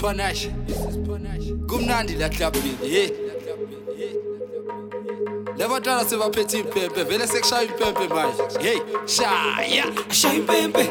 Panache 0.08 0.50
Kumnandi 1.68 2.14
la 2.16 2.28
clubbini 2.28 2.78
eh. 2.82 3.12
hey 3.96 4.14
Labatwana 5.58 6.04
sebaphethe 6.04 6.58
impempe 6.58 7.04
vele 7.04 7.26
sekushaya 7.26 7.62
impempe 7.62 8.08
manje 8.08 8.42
hey 8.60 8.78
shaya 9.06 9.84
shaya 10.10 10.34
impempe 10.34 10.90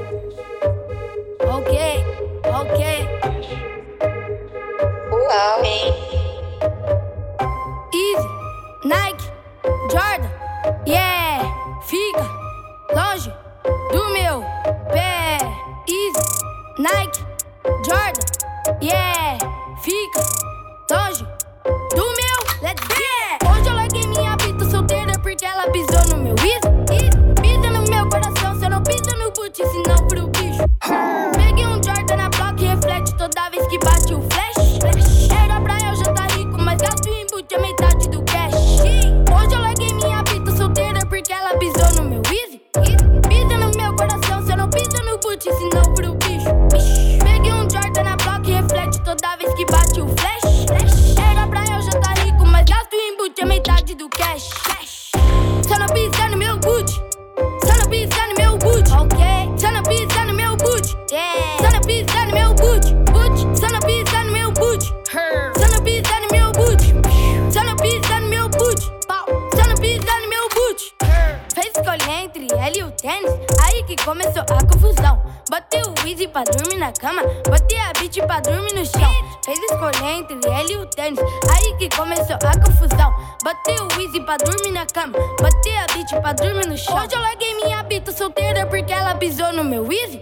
Pra 76.31 76.43
dormir 76.43 76.77
na 76.77 76.91
cama, 76.93 77.21
botei 77.45 77.77
a 77.77 77.91
beat 77.99 78.25
pra 78.25 78.39
dormir 78.39 78.73
no 78.73 78.85
chão. 78.85 79.11
Fez 79.43 79.59
escolher 79.59 80.19
entre 80.19 80.35
ele 80.35 80.73
e 80.73 80.77
o 80.77 80.85
tênis, 80.85 81.19
aí 81.19 81.75
que 81.77 81.89
começou 81.95 82.35
a 82.35 82.59
confusão. 82.59 83.13
Botei 83.43 83.75
o 83.75 84.01
Easy 84.01 84.19
pra 84.21 84.37
dormir 84.37 84.71
na 84.71 84.85
cama, 84.85 85.13
botei 85.39 85.77
a 85.77 85.85
beat 85.93 86.21
pra 86.21 86.33
dormir 86.33 86.67
no 86.67 86.77
chão. 86.77 86.95
Hoje 86.95 87.13
eu 87.13 87.19
larguei 87.19 87.53
minha 87.55 87.83
bita 87.83 88.11
solteira 88.11 88.65
porque 88.65 88.93
ela 88.93 89.13
pisou 89.15 89.51
no 89.51 89.63
meu 89.63 89.91
Easy. 89.91 90.21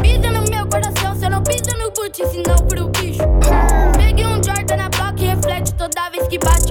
Pisa 0.00 0.30
no 0.30 0.48
meu 0.50 0.66
coração, 0.66 1.14
cê 1.18 1.28
não 1.28 1.42
pisa 1.42 1.76
no 1.76 1.90
Gucci, 1.90 2.26
senão 2.26 2.56
pro 2.66 2.88
bicho. 2.88 3.22
Peguei 3.98 4.26
um 4.26 4.42
Jordan 4.42 4.76
na 4.76 4.88
block 4.88 5.22
e 5.22 5.26
reflete 5.26 5.74
toda 5.74 6.10
vez 6.10 6.26
que 6.28 6.38
bate 6.38 6.63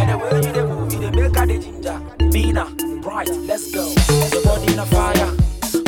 And 0.00 0.08
the 0.10 0.18
way 0.18 0.36
you 0.40 0.52
dey 0.52 0.62
move, 0.64 0.92
you 0.92 0.98
dey 1.00 1.10
make 1.10 1.36
her 1.36 1.46
the 1.46 1.58
ginger. 1.58 2.00
Mina, 2.32 2.64
bright, 3.02 3.28
let's 3.46 3.70
go. 3.70 3.84
Your 4.32 4.42
body 4.44 4.72
in 4.72 4.78
a 4.78 4.86
fire, 4.86 5.30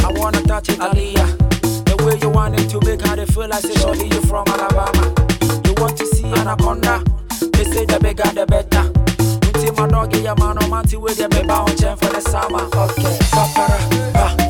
I 0.06 0.12
wanna 0.18 0.42
touch 0.42 0.68
it, 0.68 0.78
Aliyah. 0.78 1.84
The 1.86 2.04
way 2.04 2.18
you 2.20 2.28
want 2.30 2.58
it 2.60 2.68
to 2.70 2.80
make 2.84 3.00
her 3.06 3.16
they 3.16 3.26
feel 3.26 3.48
like 3.48 3.62
say 3.62 3.74
surely 3.74 4.06
you 4.06 4.20
from 4.22 4.46
Alabama. 4.48 5.14
You 5.64 5.74
want 5.80 5.96
to 5.98 6.06
see 6.06 6.24
anaconda? 6.32 7.02
They 7.52 7.64
say 7.64 7.84
the 7.86 7.98
bigger 8.00 8.28
the 8.34 8.46
better. 8.46 8.84
Unti 9.46 9.76
my 9.76 9.86
dog 9.88 10.14
yeah 10.16 10.34
man 10.38 10.56
no 10.56 10.68
man 10.68 10.84
with 11.00 11.16
them 11.18 11.30
me 11.30 11.46
bound 11.46 11.78
chain 11.78 11.96
for 11.96 12.08
the 12.12 12.20
summer. 12.20 12.64
Okay, 12.64 13.18
papara, 13.30 13.78
pa 14.12 14.36
ah. 14.38 14.41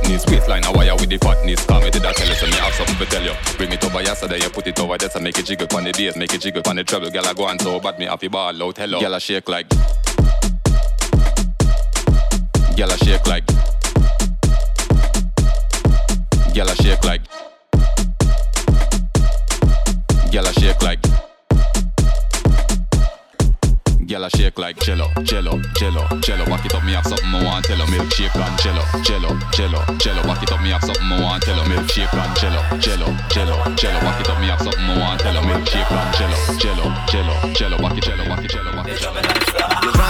Katniss. 0.00 0.30
Waistline 0.30 0.64
a 0.64 0.72
wire 0.72 0.94
with 0.94 1.08
the 1.08 1.18
fatness. 1.18 1.64
Call 1.66 1.80
me 1.80 1.90
did 1.90 2.04
I 2.04 2.12
tell 2.12 2.28
you, 2.28 2.34
so 2.34 2.46
me 2.46 2.52
have 2.52 2.74
something 2.74 2.96
to 2.96 3.06
tell 3.06 3.22
you. 3.22 3.34
Bring 3.56 3.72
it 3.72 3.84
over 3.84 4.02
yesterday, 4.02 4.40
you 4.40 4.50
put 4.50 4.66
it 4.66 4.78
over 4.80 4.98
there, 4.98 5.10
so 5.10 5.20
make 5.20 5.38
it 5.38 5.46
jiggle 5.46 5.66
on 5.76 5.84
the 5.84 5.92
days, 5.92 6.16
make 6.16 6.32
it 6.34 6.40
jiggle 6.40 6.62
on 6.66 6.76
the 6.76 6.84
treble. 6.84 7.10
Girl, 7.10 7.26
I 7.26 7.34
go 7.34 7.44
on 7.44 7.58
so 7.58 7.80
bad, 7.80 7.98
me 7.98 8.06
happy 8.06 8.28
ball 8.28 8.62
out, 8.62 8.76
hello. 8.76 9.00
Girl, 9.00 9.14
I 9.14 9.18
shake 9.18 9.48
like. 9.48 9.68
Girl, 12.76 12.90
I 12.90 12.96
shake 12.96 13.26
like. 13.26 13.46
Girl, 16.54 16.68
I 16.68 16.74
shake 16.74 17.04
like. 17.04 17.22
Girl, 20.32 20.46
I 20.46 20.52
shake 20.52 20.82
like. 20.82 21.19
Girl, 24.10 24.24
I 24.24 24.28
shake 24.30 24.58
like 24.58 24.76
jello, 24.80 25.06
jello, 25.22 25.62
jello, 25.78 26.04
jello. 26.18 26.44
Back 26.46 26.66
it 26.66 26.74
up, 26.74 26.82
me 26.82 26.94
have 26.94 27.06
something 27.06 27.32
I 27.32 27.44
want 27.44 27.64
tell 27.64 27.78
her. 27.78 27.86
Milkshake 27.86 28.34
and 28.34 28.58
jello, 28.58 28.82
jello, 29.04 29.38
jello, 29.52 29.84
jello. 29.98 30.22
Back 30.24 30.42
it 30.42 30.50
up, 30.50 30.60
me 30.60 30.70
have 30.70 30.82
something 30.82 31.12
I 31.12 31.22
want 31.22 31.44
tell 31.44 31.54
her. 31.54 31.70
Milkshake 31.70 32.12
and 32.12 32.36
jello, 32.36 32.60
jello, 32.80 33.06
jello, 33.30 33.76
jello. 33.76 34.00
Back 34.00 34.20
it 34.20 34.28
up, 34.28 34.40
me 34.40 34.48
have 34.48 34.58
something 34.58 34.82
I 34.82 34.98
want 34.98 35.20
tell. 35.20 35.34
Milkshake 35.34 35.92
and 35.92 36.16
jello, 36.16 36.58
jello, 36.58 36.92
jello, 37.06 37.54
jello. 37.54 37.78
Back 37.78 37.98
it, 37.98 38.02
jello, 38.02 38.24
back 38.24 38.44
it, 38.44 38.50
jello, 38.50 38.72
back 38.72 38.88
it, 38.88 38.98
jello. 38.98 39.49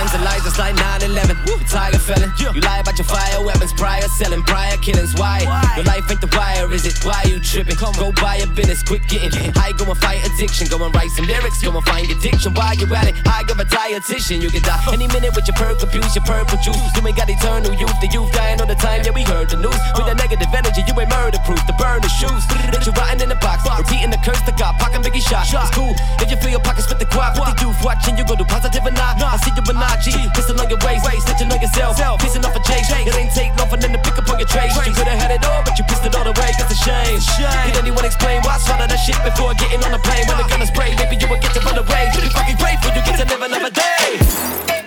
Rhymes 0.01 0.14
and 0.16 0.24
lies 0.24 0.40
just 0.40 0.57
like 0.57 0.72
9-11 1.05 1.36
You 1.44 1.61
tiger 1.68 2.01
felon 2.01 2.32
You 2.40 2.61
lie 2.64 2.80
about 2.80 2.96
your 2.96 3.05
fire 3.05 3.36
weapons 3.44 3.72
Prior 3.76 4.09
selling, 4.16 4.40
prior 4.48 4.76
killings. 4.80 5.12
Why? 5.12 5.44
Your 5.76 5.84
life 5.84 6.09
ain't 6.09 6.24
the 6.24 6.30
wire, 6.32 6.72
is 6.72 6.88
it? 6.88 6.96
Why 7.05 7.20
you 7.28 7.36
tripping? 7.36 7.76
Come 7.76 7.92
Go 8.01 8.09
buy 8.16 8.40
a 8.40 8.48
business, 8.48 8.80
quick 8.82 9.05
getting 9.12 9.53
High, 9.53 9.76
go 9.76 9.84
and 9.84 10.01
fight 10.01 10.24
addiction 10.24 10.72
Go 10.72 10.80
and 10.80 10.94
write 10.96 11.12
some 11.12 11.28
lyrics 11.28 11.61
Go 11.61 11.76
and 11.76 11.84
find 11.84 12.09
your 12.09 12.16
diction 12.16 12.57
Why 12.57 12.80
you 12.80 12.88
at 12.96 13.12
it? 13.12 13.14
I 13.28 13.44
give 13.44 13.61
a 13.61 13.68
dietitian 13.68 14.40
You 14.40 14.48
can 14.48 14.64
die. 14.64 14.80
Any 14.88 15.05
minute 15.12 15.36
with 15.36 15.44
your 15.44 15.57
perk 15.61 15.76
abuse 15.84 16.16
Your 16.16 16.24
purple 16.24 16.57
juice. 16.64 16.80
You 16.96 17.05
ain't 17.05 17.20
got 17.20 17.28
eternal 17.28 17.76
youth 17.76 17.92
The 18.01 18.09
youth 18.09 18.32
dying 18.32 18.57
all 18.57 18.68
the 18.72 18.80
time. 18.80 19.05
Yeah, 19.05 19.12
we 19.12 19.28
heard 19.28 19.53
the 19.53 19.61
news. 19.61 19.76
With 20.01 20.09
that 20.09 20.16
negative 20.16 20.48
energy 20.48 20.80
You 20.88 20.96
ain't 20.96 21.12
murder 21.12 21.44
proof 21.44 21.61
The 21.68 21.76
burn 21.76 22.01
the 22.01 22.09
shoes. 22.09 22.48
That 22.72 22.88
you 22.88 22.96
rotting 22.96 23.20
in 23.20 23.28
the 23.28 23.40
box 23.44 23.68
Repeating 23.68 24.09
the 24.09 24.20
curse 24.24 24.40
to 24.48 24.53
God 24.57 24.80
Pocket 24.80 25.05
biggie 25.05 25.20
shot. 25.20 25.44
It's 25.44 25.76
cool. 25.76 25.92
If 26.24 26.32
you 26.32 26.40
feel 26.40 26.57
your 26.57 26.64
pockets 26.64 26.88
with 26.88 27.05
the 27.05 27.09
quad 27.12 27.36
With 27.36 27.53
the 27.53 27.68
youth 27.68 27.76
watching 27.84 28.16
You 28.16 28.24
go 28.24 28.32
do 28.32 28.48
positive 28.48 28.80
or 28.80 28.96
not. 28.96 29.20
I 29.20 29.36
see 29.44 29.53
you 29.53 29.61
with 29.61 29.76
G 29.99 30.14
Pistol 30.34 30.61
on 30.61 30.68
your 30.70 30.78
waist 30.86 31.05
Snitching 31.05 31.51
on 31.51 31.61
yourself. 31.61 31.97
Pissing 32.20 32.45
off 32.45 32.55
a 32.55 32.62
chase 32.62 32.91
It 32.91 33.14
ain't 33.14 33.32
take 33.34 33.51
long 33.59 33.68
for 33.68 33.76
to 33.76 33.88
pick 33.88 34.16
up 34.18 34.28
on 34.30 34.38
your 34.38 34.49
trace. 34.49 34.74
You 34.86 34.93
could've 34.95 35.18
had 35.18 35.30
it 35.30 35.45
all 35.45 35.62
But 35.64 35.78
you 35.78 35.84
pissed 35.84 36.05
it 36.05 36.14
all 36.14 36.26
away. 36.26 36.51
That's 36.59 36.72
a 36.72 36.78
shame. 36.78 37.18
Did 37.66 37.76
anyone 37.76 38.05
explain 38.05 38.43
Why 38.43 38.55
I 38.55 38.59
swallow 38.59 38.86
that 38.86 39.01
shit 39.01 39.18
Before 39.24 39.55
getting 39.55 39.82
on 39.84 39.93
the 39.93 40.03
plane? 40.03 40.26
When 40.28 40.38
the 40.38 40.47
gun 40.49 40.62
is 40.62 40.68
spray. 40.68 40.95
Maybe 40.97 41.16
you 41.16 41.28
would 41.28 41.41
get 41.41 41.55
to 41.55 41.61
run 41.61 41.78
away. 41.78 42.11
Be 42.14 42.28
fucking 42.30 42.57
grateful 42.57 42.91
You 42.95 43.03
get 43.05 43.16
to 43.18 43.26
live 43.26 43.43
another 43.43 43.70
day 43.70 44.80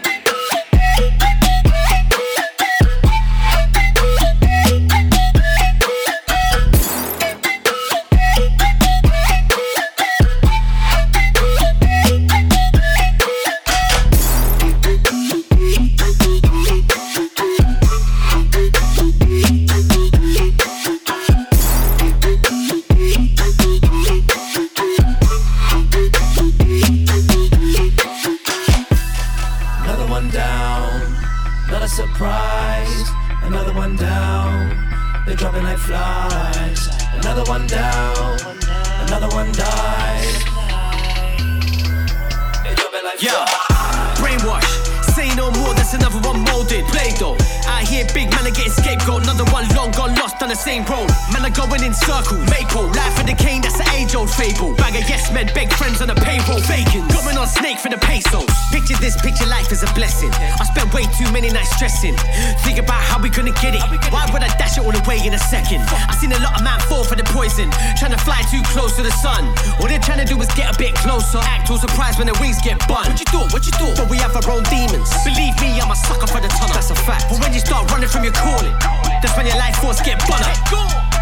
blessing. 60.13 60.31
I 60.59 60.63
spent 60.65 60.93
way 60.93 61.03
too 61.17 61.29
many 61.31 61.49
nights 61.49 61.75
stressing. 61.75 62.15
Think 62.63 62.77
about 62.77 63.01
how 63.01 63.21
we 63.21 63.29
gonna 63.29 63.55
get 63.57 63.73
it. 63.75 63.81
Why 64.11 64.25
would 64.31 64.43
I 64.43 64.49
dash 64.57 64.77
it 64.77 64.83
all 64.85 64.93
away 64.93 65.25
in 65.25 65.33
a 65.33 65.39
second? 65.39 65.81
I 65.89 66.13
seen 66.15 66.31
a 66.31 66.39
lot 66.39 66.57
of 66.57 66.63
man 66.63 66.79
fall 66.81 67.03
for 67.03 67.15
the 67.15 67.23
poison. 67.23 67.69
Trying 67.97 68.11
to 68.11 68.21
fly 68.21 68.41
too 68.51 68.61
close 68.73 68.95
to 68.97 69.03
the 69.03 69.11
sun. 69.11 69.49
All 69.79 69.87
they're 69.87 69.99
trying 69.99 70.19
to 70.19 70.25
do 70.25 70.39
is 70.41 70.47
get 70.53 70.73
a 70.73 70.77
bit 70.77 70.93
closer. 70.95 71.39
Act 71.41 71.69
all 71.71 71.77
surprised 71.77 72.17
when 72.17 72.27
their 72.27 72.39
wings 72.39 72.61
get 72.61 72.79
bun. 72.87 73.09
What 73.09 73.19
you 73.19 73.29
thought? 73.33 73.53
What 73.53 73.65
you 73.65 73.73
thought? 73.73 73.97
But 73.97 74.09
we 74.09 74.17
have 74.17 74.35
our 74.35 74.45
own 74.51 74.63
demons. 74.69 75.09
Believe 75.23 75.55
me, 75.61 75.79
I'm 75.81 75.91
a 75.91 75.95
sucker 75.95 76.27
for 76.27 76.41
the 76.41 76.49
tunnel. 76.49 76.73
That's 76.73 76.91
a 76.91 76.95
fact. 76.95 77.29
But 77.29 77.39
when 77.41 77.53
you 77.53 77.59
start 77.59 77.89
running 77.91 78.09
from 78.09 78.23
your 78.23 78.33
calling, 78.33 78.73
that's 79.21 79.35
when 79.37 79.45
your 79.45 79.57
life 79.57 79.75
force 79.81 80.01
get 80.01 80.19
butter. 80.27 80.53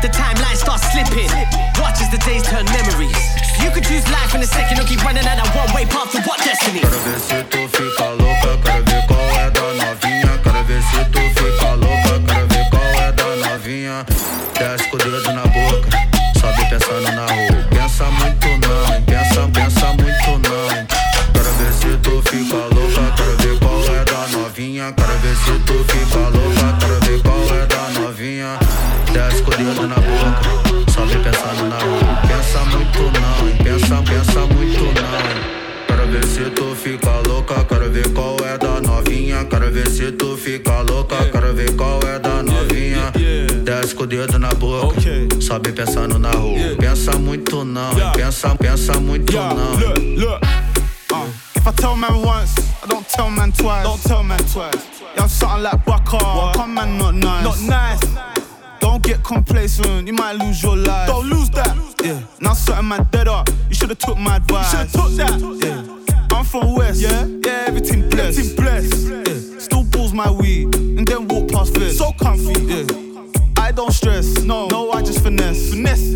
The 0.01 0.09
timeline 0.09 0.57
starts 0.57 0.83
slipping. 0.91 1.29
Watch 1.79 2.01
as 2.01 2.09
the 2.09 2.17
days 2.25 2.43
turn 2.43 2.65
memories. 2.73 3.15
You 3.61 3.69
could 3.69 3.85
choose 3.85 4.05
life 4.09 4.33
in 4.33 4.41
a 4.41 4.49
second 4.49 4.79
or 4.79 4.83
keep 4.83 5.03
running 5.03 5.25
at 5.25 5.37
a 5.37 5.45
one-way 5.53 5.85
path 5.85 6.11
to 6.13 6.21
what 6.25 6.39
destiny? 6.41 6.81
Dedo 44.27 44.37
na 44.37 44.53
boca, 44.53 44.99
sobe 45.39 45.71
pensando 45.71 46.19
na 46.19 46.31
rua. 46.31 46.75
Pensa 46.77 47.17
muito 47.17 47.63
não, 47.65 47.91
hein? 47.91 48.11
pensa, 48.13 48.55
pensa 48.55 48.99
muito 48.99 49.33
não. 49.33 49.75
Look, 49.75 49.99
look. 50.17 50.41
Uh, 51.11 51.27
if 51.55 51.67
I 51.67 51.71
tell 51.71 51.95
man 51.95 52.21
once, 52.21 52.53
I 52.83 52.87
don't 52.87 53.07
tell 53.07 53.31
man 53.31 53.51
twice. 53.51 53.83
Don't 53.83 54.03
tell 54.03 54.23
man 54.23 54.39
twice. 54.39 54.75
Yeah, 55.15 55.23
I'm 55.23 55.29
something 55.29 55.63
like 55.63 55.85
Baka. 55.85 56.51
Come 56.53 56.73
man, 56.75 56.97
not 56.97 57.15
nice. 57.15 57.43
Not 57.43 57.59
nice. 57.61 57.99
Don't 58.79 59.01
get 59.01 59.23
complacent, 59.23 60.07
you 60.07 60.13
might 60.13 60.33
lose 60.33 60.61
your 60.61 60.77
life. 60.77 61.07
Don't 61.07 61.27
lose 61.27 61.49
that. 61.51 61.75
Yeah. 62.03 62.21
Now 62.39 62.53
something 62.53 62.87
man 62.87 63.07
dead 63.11 63.27
up. 63.27 63.49
You 63.69 63.75
should've 63.75 63.97
took 63.97 64.17
my 64.17 64.35
advice. 64.35 64.71
Should've 64.71 64.91
took 64.91 65.11
that. 65.17 65.39
Yeah. 65.63 66.37
I'm 66.37 66.45
from 66.45 66.75
West. 66.75 67.01
Yeah. 67.01 67.25
Yeah. 67.25 67.65
Everything 67.67 68.07
blessed. 68.07 68.37
Everything 68.37 68.55
blessed. 68.55 69.07
Yeah. 69.07 69.59
Still 69.59 69.83
balls 69.85 70.13
my 70.13 70.29
weed 70.29 70.75
and 70.75 71.07
then 71.07 71.27
walk 71.27 71.49
past 71.49 71.73
this. 71.73 71.97
So 71.97 72.11
comfy. 72.13 72.53
Yeah. 72.61 73.00
Don't 73.81 73.91
stress. 73.91 74.43
No. 74.43 74.67
No, 74.67 74.91
I 74.91 75.01
just 75.01 75.23
finesse. 75.23 75.71
Finesse. 75.71 76.13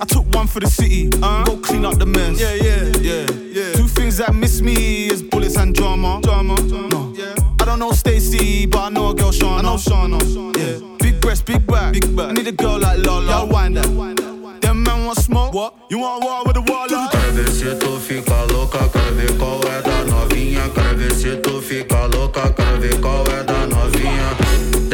I 0.00 0.04
took 0.06 0.32
one 0.32 0.46
for 0.46 0.60
the 0.60 0.68
city. 0.68 1.10
Uh, 1.20 1.42
go 1.42 1.56
clean 1.56 1.84
up 1.84 1.98
the 1.98 2.06
mess. 2.06 2.40
Yeah, 2.40 2.54
yeah, 2.54 2.84
yeah, 3.00 3.26
yeah. 3.50 3.72
Two 3.72 3.88
things 3.88 4.18
that 4.18 4.32
miss 4.32 4.60
me 4.60 5.08
is 5.08 5.20
bullets 5.20 5.56
and 5.56 5.74
drama. 5.74 6.20
Drama. 6.22 6.54
No. 6.92 7.12
I 7.60 7.64
don't 7.64 7.80
know 7.80 7.90
Stacy, 7.90 8.66
but 8.66 8.78
I 8.78 8.88
know 8.90 9.10
a 9.10 9.14
girl 9.14 9.32
Shana. 9.32 9.58
I 9.58 9.62
know 9.62 9.74
Shana. 9.74 10.20
Yeah. 10.56 10.96
Big 11.00 11.20
breast, 11.20 11.46
big 11.46 11.66
back. 11.66 11.94
Big 11.94 12.14
back. 12.14 12.28
I 12.30 12.32
need 12.32 12.46
a 12.46 12.52
girl 12.52 12.78
like 12.78 13.04
Lola. 13.04 13.26
Y'all 13.26 13.48
wind 13.48 13.76
that. 13.76 14.60
Them 14.62 14.84
man 14.84 15.04
want 15.04 15.18
smoke. 15.18 15.52
What? 15.52 15.74
You 15.90 15.98
want 15.98 16.22
war 16.22 16.44
with 16.44 16.54
the 16.54 16.62
wall? 16.62 16.86
Quero 16.86 17.32
ver 17.32 17.50
se 17.50 17.74
tu 17.74 17.98
fica 17.98 18.46
louca, 18.52 18.88
quero 18.92 19.14
ver 19.16 19.36
qual 19.36 19.60
é 19.66 19.82
da 19.82 20.04
novinha. 20.04 20.70
Quero 20.72 20.96
ver 20.96 21.12
se 21.12 21.36
tu 21.38 21.60
fica 21.60 22.06
louca, 22.06 22.52
quero 22.52 22.80
ver 22.80 23.00
qual 23.00 23.26
é 23.26 23.42
da 23.42 23.66
novinha. 23.66 24.43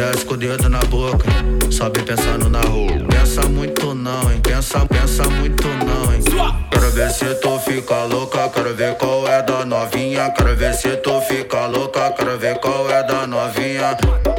Desce 0.01 0.25
com 0.25 0.33
o 0.33 0.37
dedo 0.39 0.67
na 0.71 0.79
boca, 0.85 1.27
sobe 1.71 2.01
pensando 2.01 2.49
na 2.49 2.63
rua. 2.63 2.91
Pensa 3.11 3.43
muito 3.43 3.95
não, 3.95 4.33
hein? 4.33 4.41
Pensa, 4.43 4.81
pensa 4.87 5.25
muito 5.25 5.69
não, 5.69 6.15
hein? 6.15 6.23
Quero 6.71 6.91
ver 6.93 7.11
se 7.11 7.35
tu 7.35 7.59
fica 7.59 8.05
louca, 8.05 8.49
quero 8.49 8.75
ver 8.75 8.95
qual 8.95 9.29
é 9.29 9.43
da 9.43 9.63
novinha. 9.67 10.31
Quero 10.31 10.57
ver 10.57 10.73
se 10.73 10.97
tu 10.97 11.21
fica 11.21 11.67
louca, 11.67 12.11
quero 12.13 12.39
ver 12.39 12.59
qual 12.61 12.91
é 12.91 13.03
da 13.03 13.27
novinha. 13.27 13.95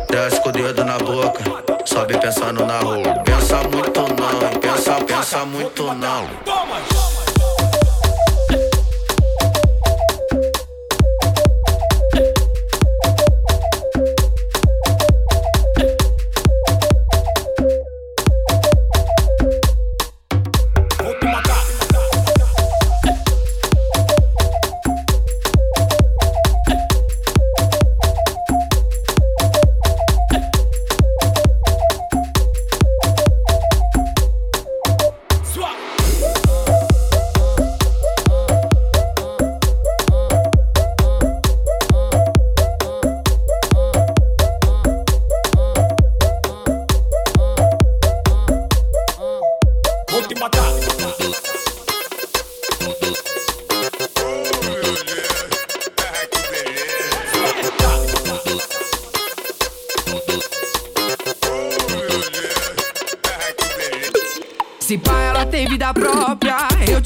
Desce 0.10 0.42
com 0.42 0.50
o 0.50 0.52
dedo 0.52 0.84
na 0.84 0.98
boca, 0.98 1.44
sobe 1.86 2.18
pensando 2.18 2.66
na 2.66 2.80
rua. 2.80 3.20
Pensa 3.24 3.58
muito 3.58 4.02
não, 4.20 4.42
hein? 4.42 4.60
Pensa, 4.60 4.96
pensa 5.06 5.46
muito 5.46 5.84
não. 5.94 6.91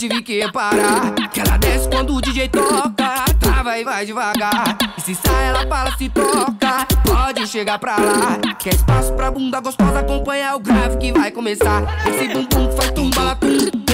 Tive 0.07 0.21
que 0.21 0.39
reparar. 0.39 1.13
Que 1.31 1.39
ela 1.41 1.57
desce 1.57 1.89
quando 1.89 2.15
o 2.15 2.21
DJ 2.21 2.49
toca, 2.49 3.25
trava 3.39 3.77
e 3.79 3.83
vai 3.83 4.05
devagar. 4.05 4.77
E 4.97 5.01
se 5.01 5.15
sai, 5.15 5.49
ela 5.49 5.65
fala, 5.67 5.97
se 5.97 6.09
toca, 6.09 6.85
pode 7.03 7.47
chegar 7.47 7.79
pra 7.79 7.97
lá. 7.97 8.37
Quer 8.59 8.75
espaço 8.75 9.13
pra 9.13 9.31
bunda 9.31 9.59
gostosa, 9.59 9.99
acompanha 9.99 10.55
o 10.55 10.59
grave 10.59 10.97
que 10.97 11.11
vai 11.11 11.31
começar. 11.31 11.83
Esse 12.07 12.27
bumbum 12.27 12.69
que 12.69 12.75
faz 12.75 12.91
tumbalatum, 12.91 13.47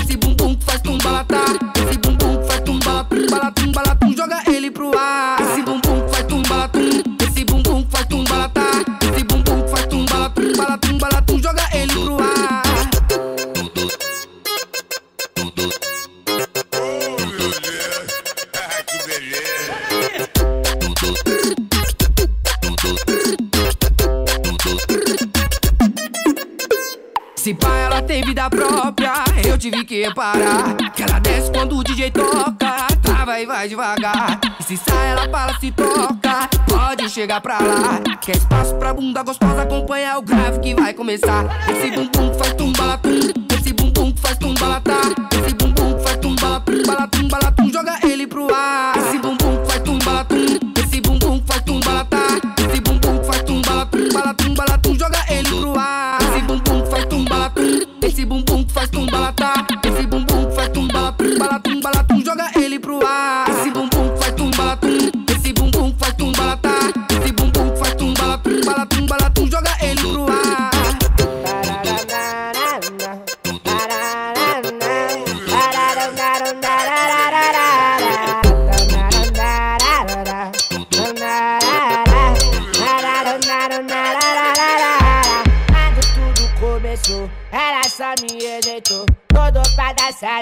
esse 0.03 0.17
bumbum 0.17 0.55
que 0.55 0.65
faz 0.65 0.81
tumbalatá. 0.81 1.45
Esse 1.75 1.97
bumbum 1.97 2.37
que 2.41 2.47
faz 2.47 2.59
tumbalatum, 2.61 3.27
balatum, 3.29 3.71
balatum, 3.71 4.15
joga 4.15 4.43
ele 4.47 4.69
pro 4.69 4.91
ar. 4.97 5.39
Esse 5.41 5.61
bumbum 5.61 5.90
reparar. 30.03 30.75
Que 30.93 31.03
ela 31.03 31.19
desce 31.19 31.51
quando 31.51 31.77
o 31.77 31.83
DJ 31.83 32.11
toca, 32.11 32.87
trava 33.01 33.39
e 33.39 33.45
vai 33.45 33.67
devagar. 33.67 34.39
E 34.59 34.63
se 34.63 34.77
sai, 34.77 35.11
ela 35.11 35.29
fala, 35.29 35.57
se 35.59 35.71
toca, 35.71 36.49
pode 36.67 37.09
chegar 37.09 37.41
pra 37.41 37.59
lá. 37.59 37.99
Quer 38.21 38.37
espaço 38.37 38.75
pra 38.75 38.93
bunda 38.93 39.23
gostosa, 39.23 39.63
acompanha 39.63 40.17
o 40.17 40.21
grave 40.21 40.59
que 40.59 40.73
vai 40.75 40.93
começar. 40.93 41.45
Esse 41.69 41.91
bumbum 41.91 42.31
que 42.31 42.37
faz 42.37 42.53
tumbalatum, 42.53 43.19
esse 43.57 43.73
bumbum 43.73 44.11
que 44.11 44.21
faz 44.21 44.37
tumbalatá. 44.37 45.01
Esse 45.43 45.55
bumbum 45.55 45.93
que 45.95 46.03
faz 46.03 46.17
tumbalatum, 46.17 46.83
balatum, 46.85 47.27
balatum, 47.27 47.71
joga 47.71 47.99
ele 48.03 48.27
pro 48.27 48.53
ar. 48.53 48.97
Esse 48.97 49.19
bumbum 49.19 49.61
que 49.61 49.71
faz 49.71 49.81
tumbalatum, 49.83 50.40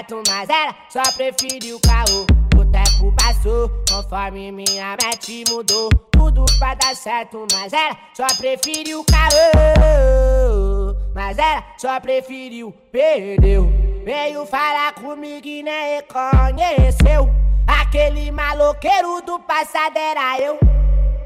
certo, 0.00 0.22
mas 0.28 0.48
ela 0.48 0.74
só 0.88 1.02
preferiu 1.12 1.76
o 1.76 1.80
caô. 1.80 2.26
O 2.58 2.64
tempo 2.64 3.14
passou, 3.16 3.70
conforme 3.88 4.50
minha 4.52 4.96
mente 5.02 5.44
mudou. 5.48 5.90
Tudo 6.10 6.44
pra 6.58 6.74
dar 6.74 6.94
certo, 6.94 7.46
mas 7.52 7.72
ela 7.72 7.96
só 8.14 8.26
preferiu 8.36 9.00
o 9.00 9.04
caô. 9.04 10.94
Mas 11.14 11.38
ela 11.38 11.64
só 11.76 12.00
preferiu, 12.00 12.72
perdeu. 12.90 13.70
Veio 14.04 14.46
falar 14.46 14.94
comigo 14.94 15.46
e 15.46 15.62
nem 15.62 15.96
reconheceu. 15.96 17.28
Aquele 17.66 18.30
maloqueiro 18.30 19.20
do 19.22 19.38
passado 19.40 19.96
era 19.96 20.38
eu. 20.40 20.58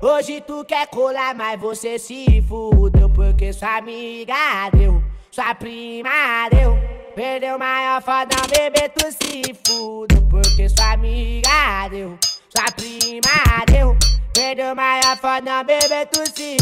Hoje 0.02 0.40
tu 0.40 0.64
quer 0.64 0.86
colar, 0.88 1.34
mas 1.34 1.60
você 1.60 1.98
se 1.98 2.42
fudeu. 2.42 3.08
Porque 3.10 3.52
sua 3.52 3.76
amiga 3.76 4.34
deu, 4.72 5.02
sua 5.30 5.54
prima 5.54 6.48
deu. 6.50 6.83
Perdeu 7.14 7.56
maior 7.56 8.02
foda, 8.02 8.34
bebê, 8.48 8.88
tu 8.88 9.06
se 9.12 9.54
fudeu. 9.64 10.20
Porque 10.28 10.68
sua 10.68 10.94
amiga 10.94 11.88
deu, 11.88 12.18
sua 12.48 12.72
prima 12.72 13.64
deu. 13.70 13.96
Perdeu 14.34 14.74
maior 14.74 15.16
foda, 15.18 15.62
bebê, 15.62 16.06
tu 16.06 16.26
se 16.26 16.56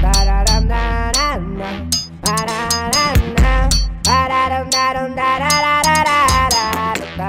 tararanana, 0.00 1.86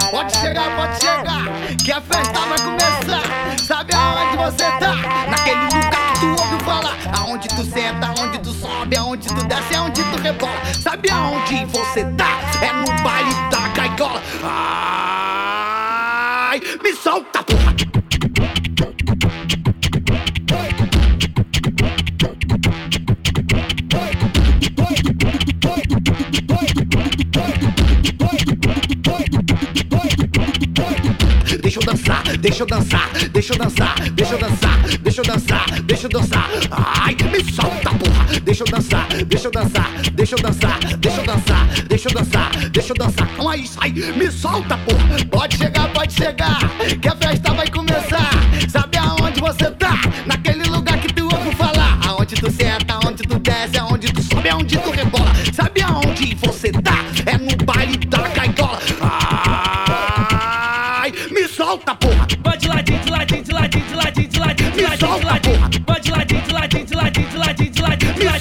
Pode 0.09 0.37
chegar, 0.37 0.75
pode 0.77 0.99
chegar, 1.01 1.43
que 1.83 1.91
a 1.91 1.99
festa 2.01 2.39
vai 2.39 2.59
começar. 2.59 3.57
Sabe 3.67 3.93
aonde 3.93 4.37
você 4.37 4.63
tá? 4.79 4.95
Naquele 5.29 5.65
lugar 5.65 5.88
Aonde 7.17 7.47
tu 7.49 7.63
senta, 7.63 8.07
aonde 8.07 8.37
tu 8.39 8.51
sobe, 8.53 8.95
aonde 8.97 9.27
tu 9.27 9.43
desce, 9.45 9.75
aonde 9.75 10.03
tu 10.03 10.21
rebola. 10.21 10.51
Sabe 10.81 11.09
aonde 11.09 11.65
você 11.65 12.03
tá? 12.17 12.39
É 12.61 12.71
no 12.73 12.85
baile 13.03 13.33
da 13.49 13.69
caigola. 13.69 14.21
Ai, 16.51 16.59
me 16.83 16.93
solta, 16.93 17.43
porra. 17.43 17.58
Deixa 31.69 31.81
eu 31.81 31.85
dançar, 31.85 32.23
deixa 32.39 32.63
eu 32.63 32.65
dançar, 32.65 33.09
deixa 33.31 33.53
eu 33.53 33.57
dançar, 33.59 33.95
deixa 34.09 34.33
eu 34.33 34.39
dançar, 34.39 34.97
deixa 35.03 35.21
eu 35.21 35.23
dançar, 35.23 35.81
deixa 35.83 36.05
eu 36.07 36.09
dançar. 36.09 36.49
Ai, 36.71 37.15
me 37.31 37.53
solta, 37.53 37.91
porra. 37.91 38.39
Deixa 38.43 38.63
eu 38.63 38.71
dançar, 38.71 39.07
deixa 39.27 39.47
eu 39.47 39.51
dançar, 39.51 39.91
deixa 40.15 40.35
eu 40.35 40.41
dançar, 40.41 40.79
deixa 40.97 41.19
eu 41.19 41.25
dançar, 41.25 41.67
deixa 41.87 42.09
eu 42.09 42.13
dançar, 42.15 42.69
deixa 42.71 42.91
eu 42.91 42.97
dançar. 42.97 43.27
Calma 43.35 43.53
aí, 43.53 43.91
me 44.17 44.31
solta, 44.31 44.77
porra. 44.79 45.25
Pode 45.29 45.57
chegar, 45.57 45.93
pode 45.93 46.13
chegar, 46.13 46.57
que 46.99 47.07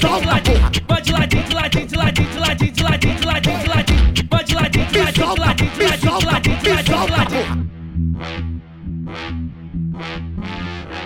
ladinho, 0.07 0.21
de 0.21 0.27
ladinho. 0.27 0.85
Vai 0.89 1.03
de 1.03 1.13
ladinho, 1.13 1.45
de 1.45 1.55
ladinho, 1.55 1.87
de 1.87 1.97
ladinho, 1.97 2.29
de 2.29 2.39
ladinho, 2.39 2.73
de 2.73 2.83
ladinho, 2.83 3.17
de 3.19 3.27
ladinho, 3.27 3.59
de 3.59 3.69
ladinho. 3.69 4.29
Vai 4.31 4.45
de 4.45 4.55
ladinho, 4.55 4.87
de 4.87 4.99
ladinho, 4.99 5.27
de 5.27 5.41
ladinho, 5.41 5.71
de 5.71 5.81
ladinho, 5.81 6.11
de 6.11 6.27
ladinho, 6.27 6.57
de 6.59 6.71
ladinho, 6.71 7.07
de 7.07 7.13
ladinho. 7.13 7.69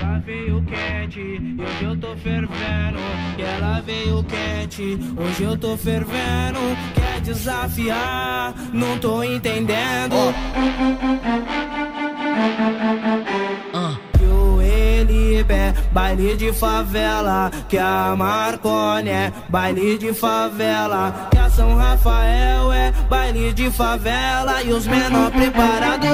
Ela 0.03 0.19
veio 0.25 0.63
quente, 0.65 1.21
e 1.21 1.57
hoje 1.61 1.85
eu 1.85 1.97
tô 1.97 2.17
fervendo. 2.17 2.99
E 3.39 3.43
ela 3.43 3.81
veio 3.81 4.25
quente, 4.25 4.99
hoje 5.17 5.43
eu 5.43 5.57
tô 5.57 5.77
fervendo. 5.77 6.61
Quer 6.95 7.21
desafiar? 7.21 8.55
Não 8.73 8.99
tô 8.99 9.23
entendendo. 9.23 10.35
Que 10.55 10.59
o 10.61 10.65
Elibe, 12.65 13.22
baile 15.93 16.37
de 16.37 16.53
favela. 16.53 17.51
Que 17.69 17.79
a 17.79 18.15
Marcone 18.17 19.11
é 19.11 19.33
baile 19.49 19.99
de 19.99 20.13
favela. 20.13 21.29
Que 21.31 21.39
a 21.39 21.51
São 21.51 21.77
Rafael 21.77 22.73
é 22.73 22.93
baile 23.09 23.53
de 23.53 23.71
favela. 23.71 24.63
E 24.63 24.73
os 24.73 24.87
menor 24.87 25.31
preparados. 25.31 26.11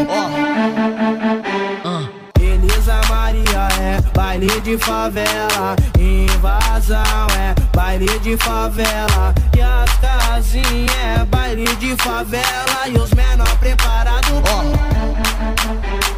Elisa 2.41 3.01
Maria 3.09 3.69
é 3.81 4.01
baile 4.17 4.61
de 4.61 4.79
favela, 4.79 5.77
invasão 5.99 7.27
é 7.37 7.55
baile 7.77 8.19
de 8.21 8.37
favela, 8.37 9.35
e 9.57 9.61
as 9.61 9.93
casinhas 9.99 10.91
é 11.21 11.25
baile 11.25 11.67
de 11.77 11.95
favela, 11.97 12.89
e 12.89 12.97
os 12.97 13.11
menor 13.13 13.57
preparados. 13.59 14.43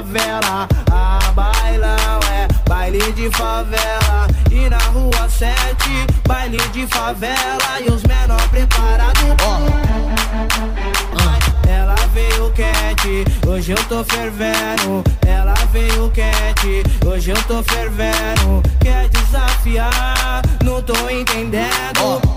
favela, 0.00 0.66
a 0.90 1.32
bailão 1.32 2.20
é 2.32 2.48
baile 2.68 3.12
de 3.12 3.30
favela, 3.32 4.26
e 4.50 4.68
na 4.70 4.78
rua 4.78 5.28
7, 5.28 6.06
baile 6.26 6.56
de 6.72 6.86
favela, 6.86 7.80
e 7.86 7.90
os 7.90 8.02
menor 8.04 8.40
preparados. 8.48 9.20
Ela 11.68 11.94
veio 12.14 12.50
quente, 12.52 13.24
hoje 13.46 13.72
eu 13.72 13.84
tô 13.84 14.02
fervendo. 14.04 15.04
Ela 15.26 15.54
veio 15.70 16.10
quente, 16.10 16.82
hoje 17.06 17.32
eu 17.32 17.42
tô 17.44 17.62
fervendo. 17.62 18.62
Quer 18.80 19.06
desafiar? 19.10 20.40
Não 20.64 20.82
tô 20.82 20.94
entendendo. 21.10 22.20
Que 22.22 22.29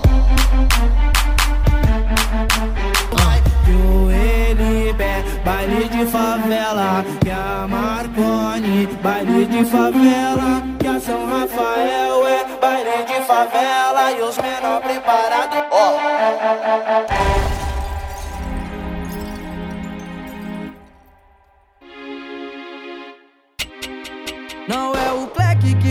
baile 5.44 5.88
de 5.88 6.06
favela. 6.06 7.04
Que 7.20 7.30
a 7.30 7.66
Marconi, 7.68 8.86
baile 9.02 9.46
de 9.46 9.64
favela. 9.64 10.62
Que 10.78 10.88
a 10.88 10.98
São 10.98 11.26
Rafael 11.26 12.26
é 12.26 12.44
baile 12.60 13.04
de 13.06 13.20
favela. 13.26 14.12
E 14.12 14.22
os 14.22 14.36
menor 14.38 14.80
preparados. 14.80 15.64
Não 15.70 17.43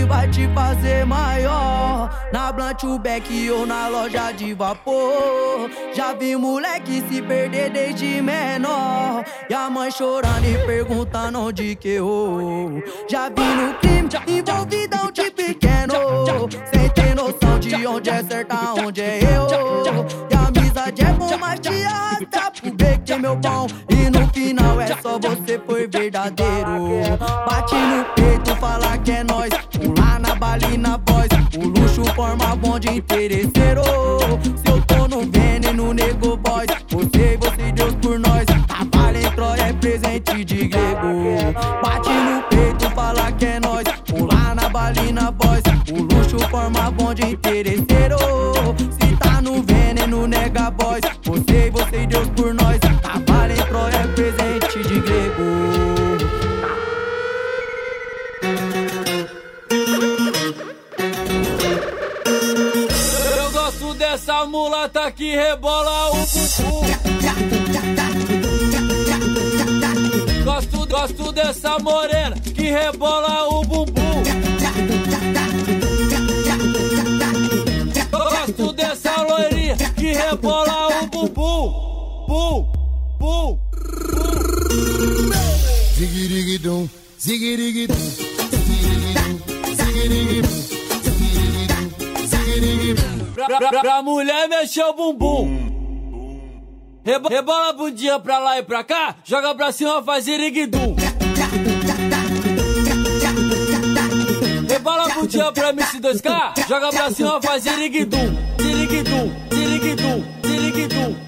que 0.04 0.06
vai 0.06 0.28
te 0.28 0.48
fazer 0.50 1.06
maior. 1.06 2.10
Na 2.32 2.52
Beck 3.00 3.50
ou 3.52 3.66
na 3.66 3.88
loja 3.88 4.32
de 4.32 4.54
vapor. 4.54 5.70
Já 5.94 6.14
vi 6.14 6.36
moleque 6.36 7.04
se 7.10 7.22
perder 7.22 7.70
desde 7.70 8.22
menor. 8.22 9.24
E 9.50 9.54
a 9.54 9.70
mãe 9.70 9.90
chorando 9.92 10.46
e 10.46 10.58
perguntando 10.66 11.40
onde 11.40 11.76
que 11.76 11.90
errou. 11.90 12.84
Já 13.10 13.30
vi 13.30 13.42
no 13.42 13.74
crime 13.76 14.10
envolvidão 14.28 15.12
de 15.12 15.32
pequeno. 15.32 16.50
Sem 16.74 16.90
ter 16.90 17.16
noção 17.16 17.60
de 17.60 17.88
onde 17.88 18.10
é 18.10 18.24
certo, 18.24 18.56
onde 18.86 19.02
é 19.02 19.20
erro. 19.20 19.48
E 20.30 20.36
a 20.36 20.48
amizade 20.48 21.02
é 21.02 21.14
bom, 21.14 21.38
mas 21.38 21.60
te 21.60 21.86
arrasta 21.86 22.52
pro 22.62 22.72
beco 22.72 23.04
que 23.04 23.14
é 23.14 23.18
meu 23.18 23.38
pão. 23.38 23.68
E 23.90 24.10
no 24.10 24.28
final 24.34 24.82
é 24.82 24.88
só 25.02 25.20
você 25.20 25.60
foi 25.66 25.88
verdadeiro. 25.88 27.18
Bate 27.48 27.76
no 27.76 28.06
peito, 28.16 28.56
fala 28.58 28.98
que 28.98 29.12
é 29.12 29.24
nós. 29.24 29.63
Pular 30.54 30.60
na 30.60 30.60
bala 30.60 30.74
e 30.74 30.78
na 30.78 30.98
voz. 30.98 31.28
O 31.58 31.68
luxo 31.68 32.06
forma 32.14 32.56
bonde 32.56 32.90
interesseiro. 32.90 33.82
Se 34.56 34.72
eu 34.72 34.82
tô 34.82 35.08
no 35.08 35.22
veneno, 35.32 35.94
nego 35.94 36.38
boys. 36.38 36.68
Você, 36.90 37.38
você, 37.38 37.72
Deus 37.72 37.96
por 37.96 38.20
nós. 38.20 38.46
Trabalho 38.68 39.18
em 39.18 39.32
Troia 39.32 39.62
é 39.64 39.74
presente 39.74 40.46
de 40.46 40.68
grego. 40.68 41.54
Bate 41.82 42.10
no 42.10 42.44
peito, 42.50 42.90
fala 42.94 43.32
que 43.32 43.46
é 43.46 43.60
nós. 43.60 43.84
Pular 44.08 44.56
na 44.56 44.70
bala 44.70 45.00
e 45.00 45.12
na 45.12 45.32
voz. 45.32 45.64
O 45.92 46.02
luxo 46.02 46.40
forma 46.50 46.92
bonde 46.92 47.24
interesseiro. 47.24 47.93
a 64.44 64.46
mulata 64.46 65.10
que 65.12 65.36
rebola 65.36 66.10
o 66.10 66.16
bumbum. 66.16 66.82
Gosto, 70.44 70.86
gosto 70.86 71.32
dessa 71.32 71.80
morena 71.80 72.36
que 72.36 72.64
rebola 72.64 73.48
o 73.48 73.64
bumbum. 73.64 74.24
Gosto 78.12 78.74
dessa 78.74 79.22
loirinha 79.22 79.78
que 79.96 80.14
rebola 80.14 80.88
o 80.88 81.08
bumbum. 81.08 81.94
Bum, 82.28 82.72
bum, 83.20 83.58
bum. 83.58 83.60
Ziguiriguidum. 87.18 88.23
pra, 93.58 93.70
pra, 93.70 93.82
pra 93.82 94.02
mulher 94.02 94.48
mexer 94.48 94.84
o 94.84 94.94
bumbum. 94.94 95.74
Reba, 97.06 97.30
rebola 97.30 97.70
a 97.70 97.74
bundinha 97.74 98.20
pra 98.20 98.40
lá 98.40 98.58
e 98.58 98.64
pra 98.64 98.84
cá, 98.84 99.16
joga 99.26 99.54
pra 99.54 99.72
cima, 99.72 100.02
fazer 100.04 100.40
iriguidum. 100.40 100.96
Rebola 104.70 105.06
a 105.06 105.10
bundinha 105.10 105.52
pra 105.52 105.74
MC2K, 105.74 106.68
joga 106.68 106.90
pra 106.90 107.12
cima, 107.12 107.42
fazer 107.42 107.72
iriguidum. 107.74 108.34
Iriguidum, 108.60 109.32
iriguidum, 109.52 110.24
iriguidum. 110.46 111.23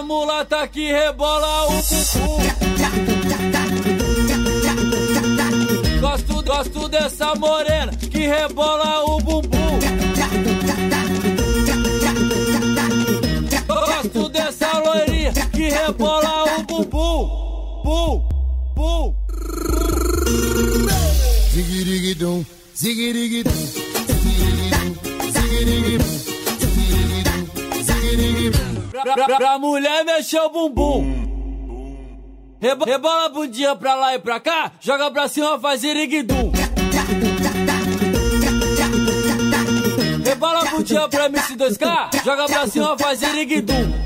a 0.00 0.02
mulata 0.02 0.66
que 0.66 0.90
rebola 0.90 1.66
o 1.66 1.82
bumbum. 1.82 2.38
Gosto, 6.00 6.42
gosto 6.42 6.88
dessa 6.88 7.34
morena 7.34 7.92
que 7.92 8.26
rebola 8.26 9.04
o 9.04 9.20
bumbum. 9.20 9.78
Gosto 13.66 14.28
dessa 14.30 14.78
loirinha 14.78 15.32
que 15.52 15.68
rebola 15.68 16.44
o 16.44 16.62
bumbum. 16.62 17.40
Bum, 17.84 18.22
bum. 18.74 19.14
Zigirigidum, 21.52 22.44
zigirigidum, 22.74 23.52
zigirigidum, 24.06 24.94
zigirigidum. 25.32 25.99
pra, 29.14 29.24
pra, 29.26 29.36
pra 29.36 29.58
mulher 29.58 30.04
mexer 30.04 30.40
o 30.40 30.48
bumbum. 30.50 31.30
Reba, 32.60 32.84
rebola 32.84 33.24
a 33.24 33.28
bundinha 33.30 33.74
pra 33.74 33.94
lá 33.94 34.14
e 34.14 34.18
pra 34.18 34.38
cá, 34.38 34.72
joga 34.80 35.10
pra 35.10 35.28
cima, 35.28 35.58
faz 35.58 35.82
iriguidum. 35.82 36.52
Rebola 40.24 40.60
a 40.60 40.64
bundinha 40.66 41.08
pra 41.08 41.30
MC2K, 41.30 42.22
joga 42.24 42.46
pra 42.46 42.66
cima, 42.66 42.98
faz 42.98 43.22
iriguidum. 43.22 43.99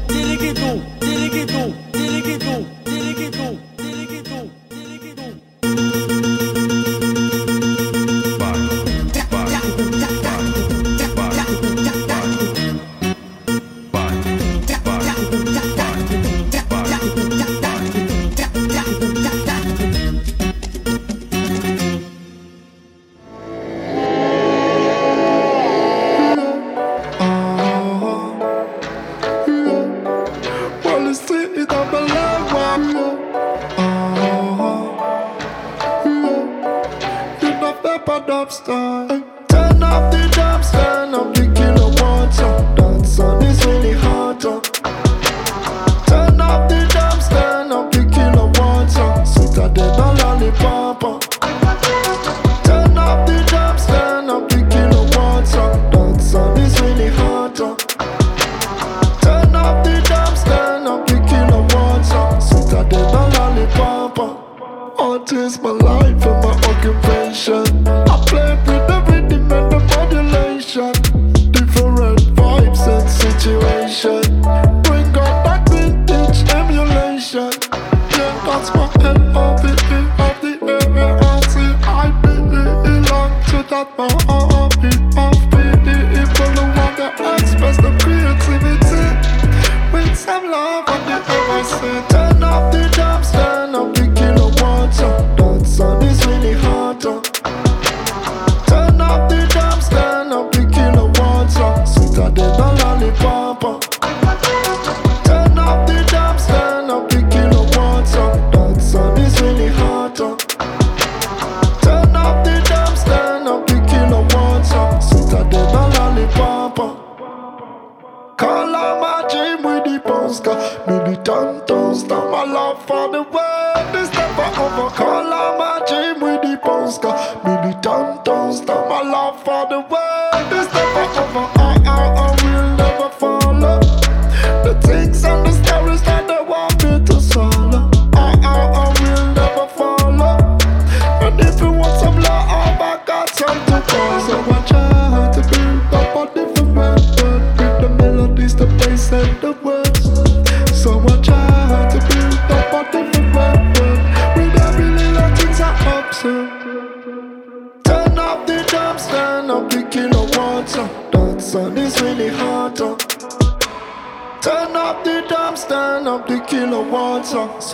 militantes 120.86 122.06
dans 122.06 122.30
ma 122.30 122.74
for 122.86 123.10
the 123.10 123.22
world. 123.32 123.53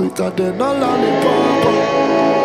sweeter 0.00 0.30
than 0.30 0.60
a 0.62 0.72
lollipop. 0.80 2.39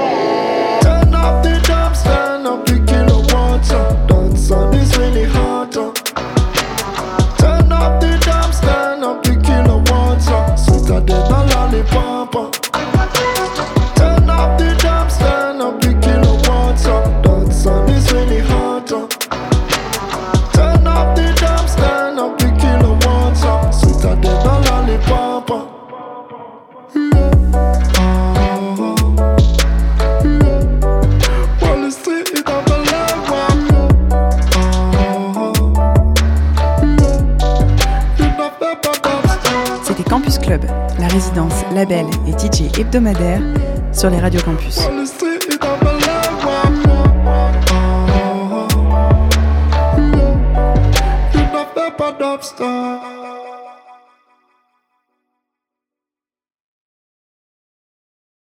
Sur 43.91 44.09
les 44.09 44.19
radios 44.19 44.41
campus. 44.41 44.79